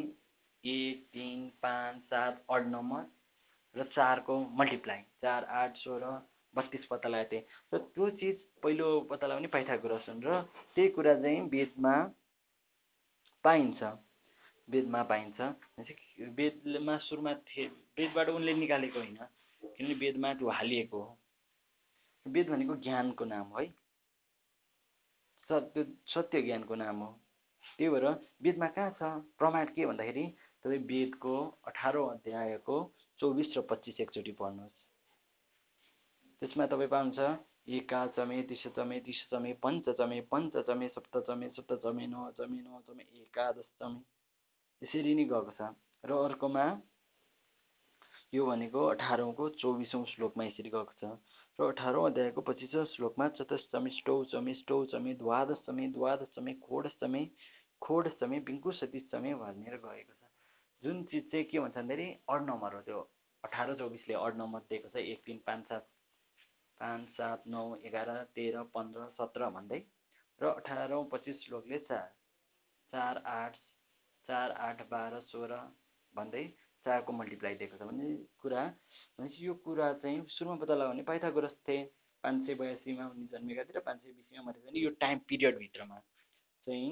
एक 0.65 1.07
तिन 1.09 1.49
पाँच 1.63 2.03
सात 2.05 2.45
अड 2.51 2.67
नम्बर 2.67 3.81
र 3.81 3.85
चारको 3.97 4.39
मल्टिप्लाई 4.53 5.01
चार 5.23 5.45
आठ 5.63 5.77
सोह्र 5.77 6.13
बत्तिस 6.55 6.85
पत्ता 6.85 7.09
लगाएको 7.09 7.33
थिएँ। 7.33 7.45
र 7.75 7.79
त्यो 7.89 8.11
चिज 8.21 8.37
पहिलो 8.63 9.01
पत्ता 9.01 9.27
लगाउने 9.27 9.49
पाइथागोरस 9.49 10.09
हुन् 10.09 10.25
र 10.25 10.41
त्यही 10.75 10.89
कुरा 10.91 11.15
चाहिँ 11.15 11.41
वेदमा 11.49 11.97
पाइन्छ 13.45 13.83
वेदमा 14.69 15.03
पाइन्छ। 15.11 15.41
वेदमा 16.37 16.97
सुरुमा 17.07 17.33
थिए 17.49 17.67
वेदबाट 17.99 18.29
उनले 18.29 18.55
निकालेको 18.55 18.99
होइन 18.99 19.17
किनभने 19.63 19.95
वेदमा 19.95 20.33
त्यो 20.35 20.49
हालिएको 20.51 21.03
हो। 21.03 21.19
वेद 22.27 22.49
भनेको 22.51 22.75
ज्ञानको 22.85 23.25
नाम 23.25 23.47
है 23.59 23.67
सत्य 25.51 25.85
सत्य 26.15 26.43
ज्ञानको 26.43 26.75
नाम 26.75 26.97
हो। 27.01 27.11
त्यही 27.79 27.91
भएर 27.91 28.07
वेदमा 28.43 28.69
कहाँ 28.77 28.91
छ? 28.91 29.03
प्रमाण 29.39 29.67
के 29.75 29.87
भन्दाखेरि 29.87 30.25
तपाईँ 30.63 30.83
वेदको 30.85 31.35
अठारौँ 31.67 32.09
अध्यायको 32.11 32.77
चौबिस 33.21 33.57
र 33.57 33.61
पच्चिस 33.71 34.01
एकचोटि 34.01 34.33
पढ्नुहोस्। 34.41 34.79
त्यसमा 36.43 36.67
तपाईँ 36.67 36.89
पाउनुहुन्छ 36.89 37.21
एका 37.69 38.07
चमे 38.17 38.43
त्रिशतमे 38.43 38.99
त्रिशतमे 39.01 39.53
पञ्चचमे 39.63 40.21
पञ्चचमे 40.33 40.89
सप्तचमे 40.89 41.49
सप्तचमे 41.57 42.07
नवचमे 42.07 42.61
नवचमे 42.61 43.05
एकादश 43.23 43.67
चमे। 43.81 44.01
यसरी 44.83 45.13
नै 45.15 45.25
गएको 45.33 45.53
छ। 45.59 45.69
र 46.05 46.11
अर्कोमा 46.29 46.65
यो 48.35 48.47
भनेको 48.47 48.85
अठारौँको 48.87 49.49
चौबिसौँ 49.61 50.05
श्लोकमा 50.13 50.45
यसरी 50.45 50.71
गएको 50.71 50.95
छ। 51.01 51.13
र 51.59 51.69
अठारौँ 51.69 52.07
अध्यायको 52.11 52.41
पच्चिसौँ 52.49 52.85
श्लोकमा 52.95 53.29
चतुष्टमी 53.37 53.91
स्टौचमी 53.99 54.55
स्टौचमी 54.55 55.15
द्वादशमी 55.21 55.87
द्वादशमी 55.93 56.55
खोडशमी 56.65 57.23
खोडशमी 57.83 58.39
विङ्कुशतिशमी 58.49 59.35
भनेर 59.45 59.77
गएको 59.85 60.15
छ। 60.15 60.33
जुन 60.83 61.05
चिज 61.13 61.31
चाहिँ 61.31 61.45
के 61.45 61.61
भन्छ 61.61 61.77
भन्दाखेरि 61.77 62.09
अड 62.33 62.51
नम्बर 62.51 62.75
हो 62.75 62.83
त्यो। 62.89 63.01
अठार 63.45 63.75
चौबिसले 63.77 64.15
अड 64.15 64.37
नम्बर 64.41 64.61
दिएको 64.73 64.89
छ। 64.89 64.97
एक 65.05 65.23
तिन 65.27 65.39
पाँच 65.47 65.65
सात 65.69 65.89
पाँच 66.81 67.09
सात 67.11 67.47
नौ 67.47 67.65
एघार 67.85 68.11
तेह्र 68.35 68.63
पन्ध्र 68.75 69.09
सत्र 69.17 69.51
भन्दै 69.51 69.81
र 70.41 70.53
अठारौँ 70.53 71.05
पच्चिस 71.13 71.45
श्लोकले 71.45 71.79
चार 71.89 72.07
चार 72.93 73.23
आठ 73.31 73.57
चार 74.29 74.51
आठ 74.63 74.89
बाह्र 74.89 75.21
सोह्र 75.27 75.57
भन्दै 76.15 76.45
चारको 76.87 77.13
मल्टिप्लाई 77.13 77.55
दिएको 77.55 77.77
छ 77.77 77.89
भन्ने 77.89 78.09
कुरा 78.39 78.63
भनेपछि 79.19 79.47
यो 79.47 79.55
कुरा 79.65 79.93
चाहिँ 80.03 80.25
सुरुमा 80.29 80.57
पत्ता 80.57 80.75
लगाउने 80.75 81.03
पाइथागोरस 81.03 81.57
थिए 81.69 81.83
पाँच 82.25 82.47
सय 82.47 82.55
बयासीमा 82.55 83.09
उनी 83.09 83.27
जन्मेका 83.33 83.65
थिए 83.65 83.77
र 83.77 83.81
पाँच 83.81 83.99
सय 84.03 84.13
बिसीमा 84.13 84.53
थिए। 84.53 84.83
यो 84.83 84.91
टाइम 85.03 85.19
पिरियडभित्रमा 85.29 85.99
चाहिँ 86.67 86.91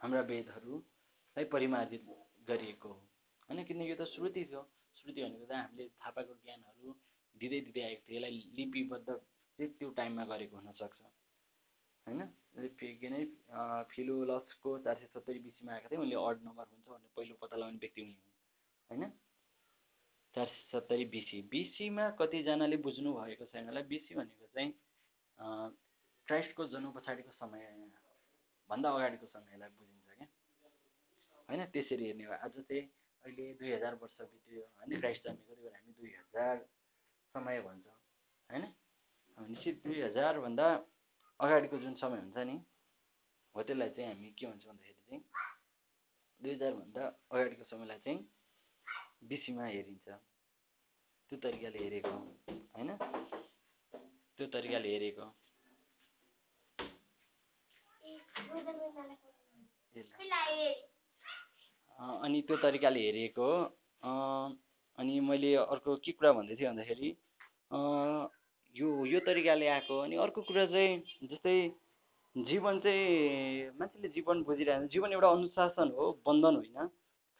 हाम्रा 0.00 0.20
वेदहरूलाई 0.30 1.44
परिमार्जित 1.52 2.06
गरिएको 2.48 2.88
हो। 2.88 3.00
होइन 3.48 3.64
किन 3.64 3.82
यो 3.82 3.96
त 3.96 4.08
श्रुति 4.12 4.44
थियो। 4.44 4.62
श्रुति 4.96 5.20
भनेको 5.22 5.46
त 5.46 5.52
हामीले 5.52 5.88
थाहा 5.88 6.10
पाएको 6.10 6.34
ज्ञानहरू 6.44 6.96
दिँदै 7.36 7.60
दिँदै 7.66 7.82
आएको 7.82 8.02
थियो 8.08 8.16
यसलाई 8.16 8.36
लिपिबद्ध 8.58 9.08
चाहिँ 9.08 9.70
त्यो 9.78 9.88
टाइममा 9.98 10.24
गरेको 10.32 10.56
हुनसक्छ। 10.56 11.02
होइन? 12.06 12.20
के 12.80 13.08
नै 13.10 13.24
फिलोलसको 13.90 14.70
चार 14.84 14.96
सय 14.98 15.06
सत्तरी 15.12 15.38
बिसीमा 15.46 15.72
आएको 15.72 15.88
थिएँ 15.90 16.00
उनले 16.00 16.16
अड 16.20 16.42
नम्बर 16.46 16.64
हुन्छ 16.72 16.86
भनेर 16.88 17.10
पहिलो 17.16 17.34
पत्ता 17.40 17.56
लगाउने 17.56 17.78
व्यक्ति 17.84 18.00
उनी 18.02 18.14
हुन्। 18.14 18.32
होइन? 18.90 19.02
चार 20.34 20.46
सय 20.46 20.62
सत्तरी 20.72 21.04
बिसी। 21.14 21.40
बिसीमा 21.54 22.04
कतिजनाले 22.20 22.76
बुझ्नु 22.86 23.10
भएको 23.14 23.44
छैन 23.52 23.64
होला। 23.68 23.82
बिसी 23.92 24.14
भनेको 24.14 24.46
चाहिँ 24.54 24.70
क्राइस्टको 26.28 26.66
जन्म 26.74 26.90
पछाडिको 26.92 27.32
समय 27.32 27.62
भन्दा 28.70 28.88
अगाडिको 28.90 29.26
समयलाई 29.26 29.70
बुझिन्छ 29.78 30.08
क्या। 30.18 30.28
होइन? 31.48 31.64
त्यसरी 31.72 32.04
हेर्ने 32.06 32.24
हो 32.24 32.32
आज 32.44 32.54
चाहिँ 32.60 32.82
अहिले 33.24 33.52
दुई 33.58 33.70
हजार 33.72 33.94
वर्ष 34.02 34.20
बित्यो। 34.20 34.62
होइन? 34.62 35.00
क्राइस्ट 35.00 35.22
जन्मेको 35.24 35.54
त्यही 35.54 35.64
भएर 35.64 35.74
हामी 35.74 35.92
दुई 35.98 36.12
हजार 36.20 36.56
समय 37.34 37.60
भन्छौँ 37.60 37.96
होइन? 38.50 38.64
भनेपछि 39.38 39.70
दुई 39.84 40.00
हजारभन्दा 40.02 40.66
अगाडिको 41.40 41.78
जुन 41.84 41.94
समय 42.02 42.18
हुन्छ 42.18 42.36
नि 42.48 42.56
हो 43.54 43.62
त्यसलाई 43.62 43.90
चाहिँ 43.96 44.08
हामी 44.10 44.30
के 44.38 44.46
भन्छौँ 44.46 44.70
भन्दाखेरि 44.70 45.02
चाहिँ 45.08 45.22
दुई 46.40 46.52
हजारभन्दा 46.54 47.02
अगाडिको 47.32 47.64
समयलाई 47.70 47.98
चाहिँ 48.04 48.18
बिसीमा 49.28 49.64
हेरिन्छ। 49.66 50.08
त्यो 51.32 51.36
तरिकाले 51.42 51.78
हेरेको 51.84 52.10
होइन? 52.74 52.90
त्यो 54.38 54.46
तरिकाले 54.54 54.88
हेरेको। 54.94 55.26
अनि 62.24 62.38
त्यो 62.46 62.56
तरिकाले 62.62 63.00
हेरेको 63.00 63.48
अनि 64.98 65.20
मैले 65.20 65.54
अर्को 65.56 65.96
के 66.04 66.12
कुरा 66.12 66.32
भन्दै 66.32 66.56
थिएँ 66.56 66.68
भन्दाखेरि 66.68 67.10
यो 68.76 68.88
यो 69.06 69.20
तरिकाले 69.26 69.66
आएको। 69.68 69.98
अनि 70.00 70.16
अर्को 70.16 70.40
कुरा 70.42 70.66
चाहिँ 70.66 71.28
जस्तै 71.30 71.56
जीवन 72.36 72.78
चाहिँ 72.80 73.70
मान्छेले 73.78 74.08
जीवन 74.14 74.42
बुझिरहेको 74.42 74.86
जीवन 74.94 75.12
एउटा 75.12 75.28
अनुशासन 75.30 75.88
हो 75.98 76.04
बन्धन 76.26 76.54
होइन। 76.56 76.88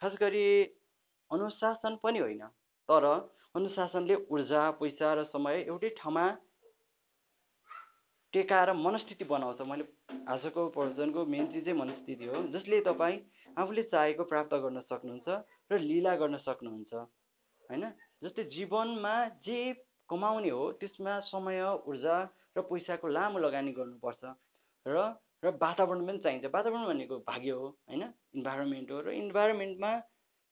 खास 0.01 0.13
गरी 0.21 0.45
अनुशासन 1.31 1.95
पनि 2.03 2.19
होइन। 2.19 2.43
तर 2.89 3.05
अनुशासनले 3.55 4.15
ऊर्जा 4.31 4.61
पैसा 4.79 5.13
र 5.13 5.23
समय 5.31 5.55
एउटै 5.67 5.89
ठाउँमा 5.99 6.25
टेकाएर 8.33 8.71
मनस्थिति 8.75 9.25
बनाउँछ। 9.25 9.61
मैले 9.67 9.83
आजको 10.27 10.67
प्रवचनको 10.75 11.25
मेन 11.25 11.45
चिज 11.51 11.63
चाहिँ 11.65 11.79
मनस्थिति 11.79 12.25
हो 12.25 12.41
जसले 12.55 12.79
तपाईँ 12.87 13.19
आफूले 13.57 13.83
चाहेको 13.91 14.23
प्राप्त 14.31 14.53
गर्न 14.63 14.81
सक्नुहुन्छ 14.87 15.27
र 15.71 15.79
लीला 15.81 16.15
गर्न 16.15 16.37
सक्नुहुन्छ। 16.47 16.93
होइन? 17.69 17.85
जस्तै 18.23 18.43
जीवनमा 18.51 19.13
जे 19.45 19.59
कमाउने 20.09 20.49
हो 20.49 20.63
त्यसमा 20.79 21.13
समय 21.29 21.61
ऊर्जा 21.85 22.15
र 22.55 22.61
पैसाको 22.63 23.07
लामो 23.09 23.39
लगानी 23.39 23.71
गर्नुपर्छ 23.73 24.23
र 24.85 24.97
र 25.43 25.51
वातावरण 25.61 26.05
पनि 26.07 26.19
चाहिन्छ। 26.19 26.45
वातावरण 26.47 26.85
भनेको 26.87 27.15
भाग्य 27.27 27.51
हो 27.51 27.67
होइन? 27.87 28.03
इन्भाइरोमेन्ट 28.35 28.91
हो 28.91 28.99
र 29.01 29.09
इन्भाइरोमेन्टमा 29.13 29.91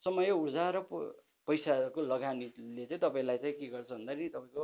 समय 0.06 0.32
ऊर्जा 0.34 0.66
र 0.72 0.82
पैसाको 1.48 2.02
लगानीले 2.04 2.86
चाहिँ 2.86 3.02
तपाईँलाई 3.02 3.38
चाहिँ 3.38 3.56
के 3.60 3.68
गर्छ 3.68 3.90
भन्दाखेरि 3.92 4.30
तपाईँको 4.30 4.64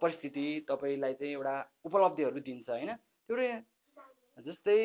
परिस्थिति 0.00 0.46
तपाईँलाई 0.68 1.14
चाहिँ 1.14 1.32
एउटा 1.32 1.54
उपलब्धिहरू 1.84 2.40
दिन्छ 2.40 2.68
होइन? 2.70 2.90
एउटै 3.28 3.50
जस्तै 4.38 4.78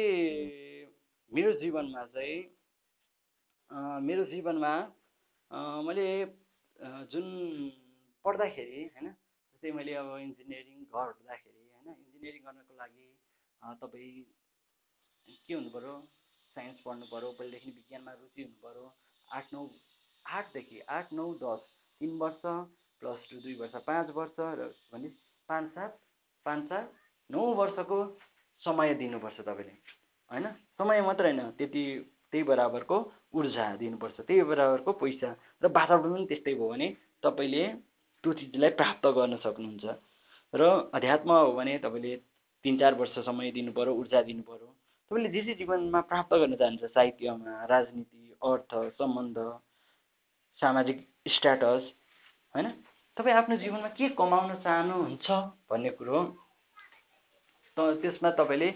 मेरो 1.31 1.51
जीवनमा 1.61 2.03
चाहिँ 2.13 2.37
मेरो 4.01 4.23
जीवनमा 4.25 4.73
मैले 5.51 6.07
जुन 7.07 7.27
पढ्दाखेरि 8.25 8.81
होइन 8.95 9.11
जस्तै 9.11 9.71
मैले 9.71 9.93
अब 9.93 10.09
इन्जिनियरिङ 10.19 10.83
गर्दाखेरि 10.91 11.61
होइन 11.67 11.95
इन्जिनियरिङ 11.95 12.43
गर्नको 12.43 12.73
लागि 12.77 13.07
तपाईँ 13.81 14.25
के 15.39 15.53
हुनुपऱ्यो 15.53 15.93
साइन्स 16.55 16.81
पढ्नुपऱ्यो 16.81 17.31
पहिलादेखि 17.33 17.71
विज्ञानमा 17.71 18.11
रुचि 18.13 18.43
हुनुपऱ्यो 18.43 18.85
आठ 19.27 19.53
नौ 19.53 19.63
आठदेखि 20.25 20.79
आठ 20.89 21.13
नौ 21.13 21.27
दस 21.37 21.63
तिन 22.01 22.17
वर्ष 22.17 22.41
प्लस 23.01 23.29
टू 23.29 23.39
दुई 23.39 23.55
वर्ष 23.55 23.75
पाँच 23.85 24.09
वर्ष 24.15 24.39
र 24.55 24.69
भने 24.91 25.09
पाँच 25.49 25.71
सात 25.71 25.99
पाँच 26.45 26.69
सात 26.69 26.93
नौ 27.29 27.45
वर्षको 27.55 27.99
समय 28.63 28.93
दिनुपर्छ 28.95 29.39
तपाईँले 29.41 29.75
होइन? 30.31 30.47
समय 30.77 31.01
मात्रै 31.01 31.31
होइन 31.31 31.51
त्यति 31.53 31.83
त्यही 32.33 32.43
बराबरको 32.43 32.97
ऊर्जा 33.33 33.65
दिनुपर्छ 33.75 34.17
त्यही 34.21 34.43
बराबरको 34.43 34.91
पैसा 34.95 35.29
र 35.61 35.67
वातावरण 35.69 36.13
पनि 36.13 36.25
त्यस्तै 36.25 36.53
भयो 36.53 36.69
भने 36.69 36.87
तपाईँले 37.23 37.63
त्यो 38.23 38.33
चिजलाई 38.33 38.71
प्राप्त 38.75 39.05
गर्न 39.15 39.37
सक्नुहुन्छ 39.39 39.85
र 40.53 40.61
अध्यात्म 40.93 41.31
हो 41.33 41.51
भने 41.53 41.77
तपाईँले 41.79 42.15
तिन 42.65 42.77
चार 42.77 42.93
वर्ष 42.95 43.15
समय 43.21 43.51
दिनुपऱ्यो 43.51 43.93
ऊर्जा 43.95 44.21
दिनुपऱ्यो 44.23 44.67
तपाईँले 45.11 45.29
जे 45.29 45.41
जे 45.43 45.53
जीवनमा 45.55 46.01
प्राप्त 46.05 46.33
गर्न 46.35 46.55
चाहनुहुन्छ 46.55 46.93
साहित्यमा 46.93 47.53
राजनीति 47.65 48.35
अर्थ 48.41 48.75
सम्बन्ध 48.97 49.37
सामाजिक 50.59 50.97
स्ट्याटस 51.29 51.83
होइन? 52.55 52.67
तपाईँ 53.17 53.35
आफ्नो 53.35 53.55
जीवनमा 53.57 53.87
के 53.95 54.09
कमाउन 54.15 54.53
चाहनुहुन्छ 54.61 55.27
भन्ने 55.69 55.89
कुरो 55.95 56.19
त 57.77 57.87
त्यसमा 58.01 58.29
तपाईँले 58.35 58.69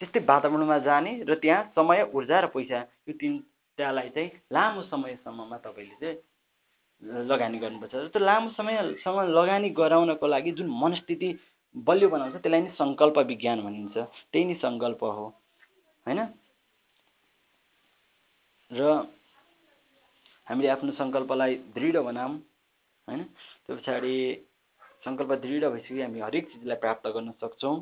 त्यस्तै 0.00 0.20
वातावरणमा 0.24 0.78
जाने 0.80 1.12
र 1.28 1.34
त्यहाँ 1.42 1.62
समय 1.76 2.02
ऊर्जा 2.14 2.40
र 2.40 2.46
पैसा 2.56 2.78
यो 3.06 3.12
तिनटालाई 3.20 4.08
चाहिँ 4.16 4.30
लामो 4.48 4.82
समयसम्ममा 4.88 5.56
तपाईँले 5.60 5.96
चाहिँ 6.00 6.16
लगानी 7.28 7.58
गर्नुपर्छ। 7.58 7.94
र 7.94 8.08
त्यो 8.08 8.20
लामो 8.20 8.50
समयसम्म 8.56 9.18
लगानी 9.36 9.68
गराउनको 9.76 10.26
लागि 10.26 10.52
जुन 10.58 10.68
मनस्थिति 10.82 11.28
बलियो 11.74 12.08
बनाउँछ 12.08 12.34
त्यसलाई 12.34 12.60
नै 12.60 12.70
सङ्कल्प 12.76 13.16
विज्ञान 13.30 13.58
भनिन्छ। 13.60 13.96
त्यही 14.32 14.44
नै 14.44 14.54
सङ्कल्प 14.64 15.02
हो 15.04 15.26
होइन? 16.06 16.20
र 18.70 18.80
हामीले 20.46 20.68
आफ्नो 20.68 20.92
सङ्कल्पलाई 20.96 21.52
दृढ 21.76 21.96
बनाऊँ 22.08 22.34
होइन? 23.08 23.20
त्यो 23.64 23.76
पछाडि 23.76 24.14
सङ्कल्प 25.04 25.30
दृढ 25.44 25.62
भइसकेपछि 25.64 26.02
हामी 26.02 26.20
हरेक 26.20 26.44
चिजलाई 26.52 26.78
प्राप्त 26.84 27.06
गर्न 27.14 27.30
सक्छौँ। 27.40 27.76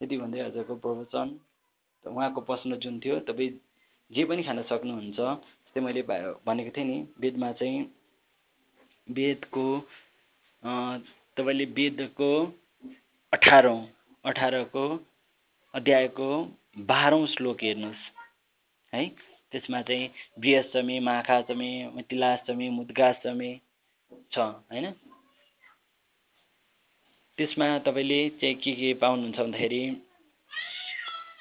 यति 0.00 0.16
भन्दै 0.16 0.40
आजको 0.40 0.74
प्रवचन। 0.84 1.28
उहाँको 2.08 2.40
प्रश्न 2.40 2.76
जुन 2.78 2.98
थियो 3.00 3.18
तपाईँ 3.28 3.50
जे 4.10 4.24
पनि 4.24 4.42
खान 4.42 4.62
सक्नुहुन्छ 4.62 5.16
जस्तै 5.16 5.80
मैले 5.80 6.02
भनेको 6.46 6.70
थिएँ 6.76 6.86
नि 6.86 6.98
वेदमा 7.20 7.52
चाहिँ 7.52 7.80
वेदको 9.06 9.66
तपाईँले 11.36 11.64
वेदको 11.72 12.30
अठारौँ 13.32 13.80
अठारको 14.24 14.84
अध्यायको 15.74 16.28
बाह्रौँ 16.88 17.26
श्लोक 17.26 17.62
हेर्नुहोस्। 17.62 18.04
है 18.92 19.06
त्यसमा 19.52 19.80
चाहिँ 19.82 20.08
बृहस्टमी 20.38 20.98
माघाष्टमी 21.00 21.70
मिथिलाष्टमी 21.94 22.68
मुद्गाष्टमी 22.70 23.50
छ 24.32 24.38
होइन? 24.38 24.92
त्यसमा 27.38 27.66
तपाईँले 27.78 28.20
चाहिँ 28.40 28.54
के 28.54 28.72
के 28.72 28.92
पाउनुहुन्छ 28.94 29.38
भन्दाखेरि 29.38 29.80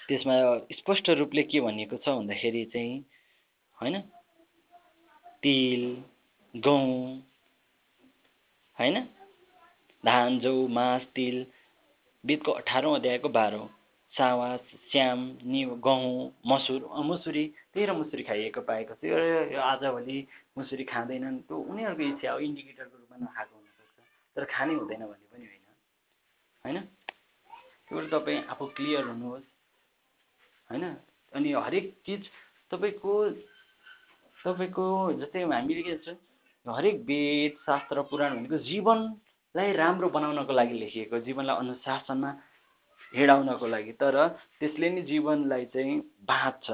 त्यसमा 0.10 0.36
स्पष्ट 0.74 1.10
रूपले 1.10 1.44
के 1.44 1.62
भनिएको 1.62 1.98
छ 1.98 2.10
भन्दाखेरि 2.10 2.64
चाहिँ 2.66 3.06
होइन? 3.78 4.00
तिल 5.44 5.84
गहुँ 6.54 7.24
होइन? 8.78 9.02
धान 10.04 10.40
जौ 10.40 10.68
मास 10.68 11.08
तिल 11.16 11.46
वेदको 12.24 12.52
अठारौँ 12.52 12.96
अध्यायको 12.96 13.30
बाह्रौँ 13.30 13.68
सावा 14.14 14.56
स्याम 14.92 15.20
निउ 15.46 15.76
गहुँ 15.76 16.32
मसुर 16.48 16.88
मुसुरी 17.06 17.46
तेह्र 17.74 17.94
मुसुरी 17.94 18.24
खाइएको 18.24 18.62
पाएको 18.62 18.94
र 19.04 19.54
यो 19.54 19.60
आजभोलि 19.62 20.18
मुसुरी 20.58 20.84
खाँदैनन् 20.84 21.40
त्यो 21.42 21.58
उनीहरूको 21.58 22.04
इच्छा 22.04 22.32
हो 22.32 22.40
इन्डिकेटरको 22.40 22.98
रूपमा 22.98 23.18
नखाएको 23.18 23.56
हुनसक्छ। 23.56 24.36
तर 24.36 24.46
खानै 24.46 24.74
हुँदैन 24.74 25.04
भन्ने 25.06 25.28
पनि 25.28 25.46
होइन। 25.46 25.64
होइन? 26.66 26.78
त्यो 27.88 28.08
तपाईँ 28.10 28.44
आफू 28.48 28.66
क्लियर 28.66 29.04
हुनुहोस्। 29.04 29.57
होइन? 30.70 30.84
अनि 31.34 31.52
हरेक 31.54 31.86
चिज 32.06 32.22
तपाईँको 32.72 33.14
तपाईँको 34.38 34.86
जस्तै 35.14 35.44
हामीले 35.44 35.82
के 35.82 35.94
भन्छ 35.96 36.18
हरेक 36.66 36.96
वेद 37.02 37.54
शास्त्र 37.66 38.02
पुराण 38.12 38.36
भनेको 38.36 38.58
जीवनलाई 38.64 39.72
राम्रो 39.74 40.10
बनाउनको 40.10 40.54
लागि 40.54 40.76
लेखिएको 40.80 41.20
जीवनलाई 41.20 41.56
अनुशासनमा 41.56 42.32
हिँडाउनको 43.14 43.68
लागि। 43.68 43.92
तर 43.92 44.16
त्यसले 44.60 44.90
नै 44.90 45.02
जीवनलाई 45.02 45.66
चाहिँ 45.74 45.96
बाँध्छ। 46.28 46.68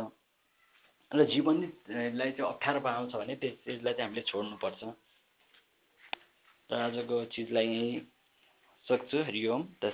र 1.12 1.26
जीवनलाई 1.30 2.32
चाहिँ 2.32 2.50
अप्ठ्यारो 2.50 2.80
बनाउँछ 2.80 3.14
भने 3.14 3.36
त्यस 3.36 3.54
चिजलाई 3.66 3.94
चाहिँ 3.94 4.10
हामीले 4.10 4.22
छोड्नुपर्छ। 4.26 4.82
र 6.70 6.74
आजको 6.74 7.26
चिजलाई 7.26 7.68
यहीँ 7.68 8.02
सक्छु। 8.88 9.18
हरिओम। 9.24 9.62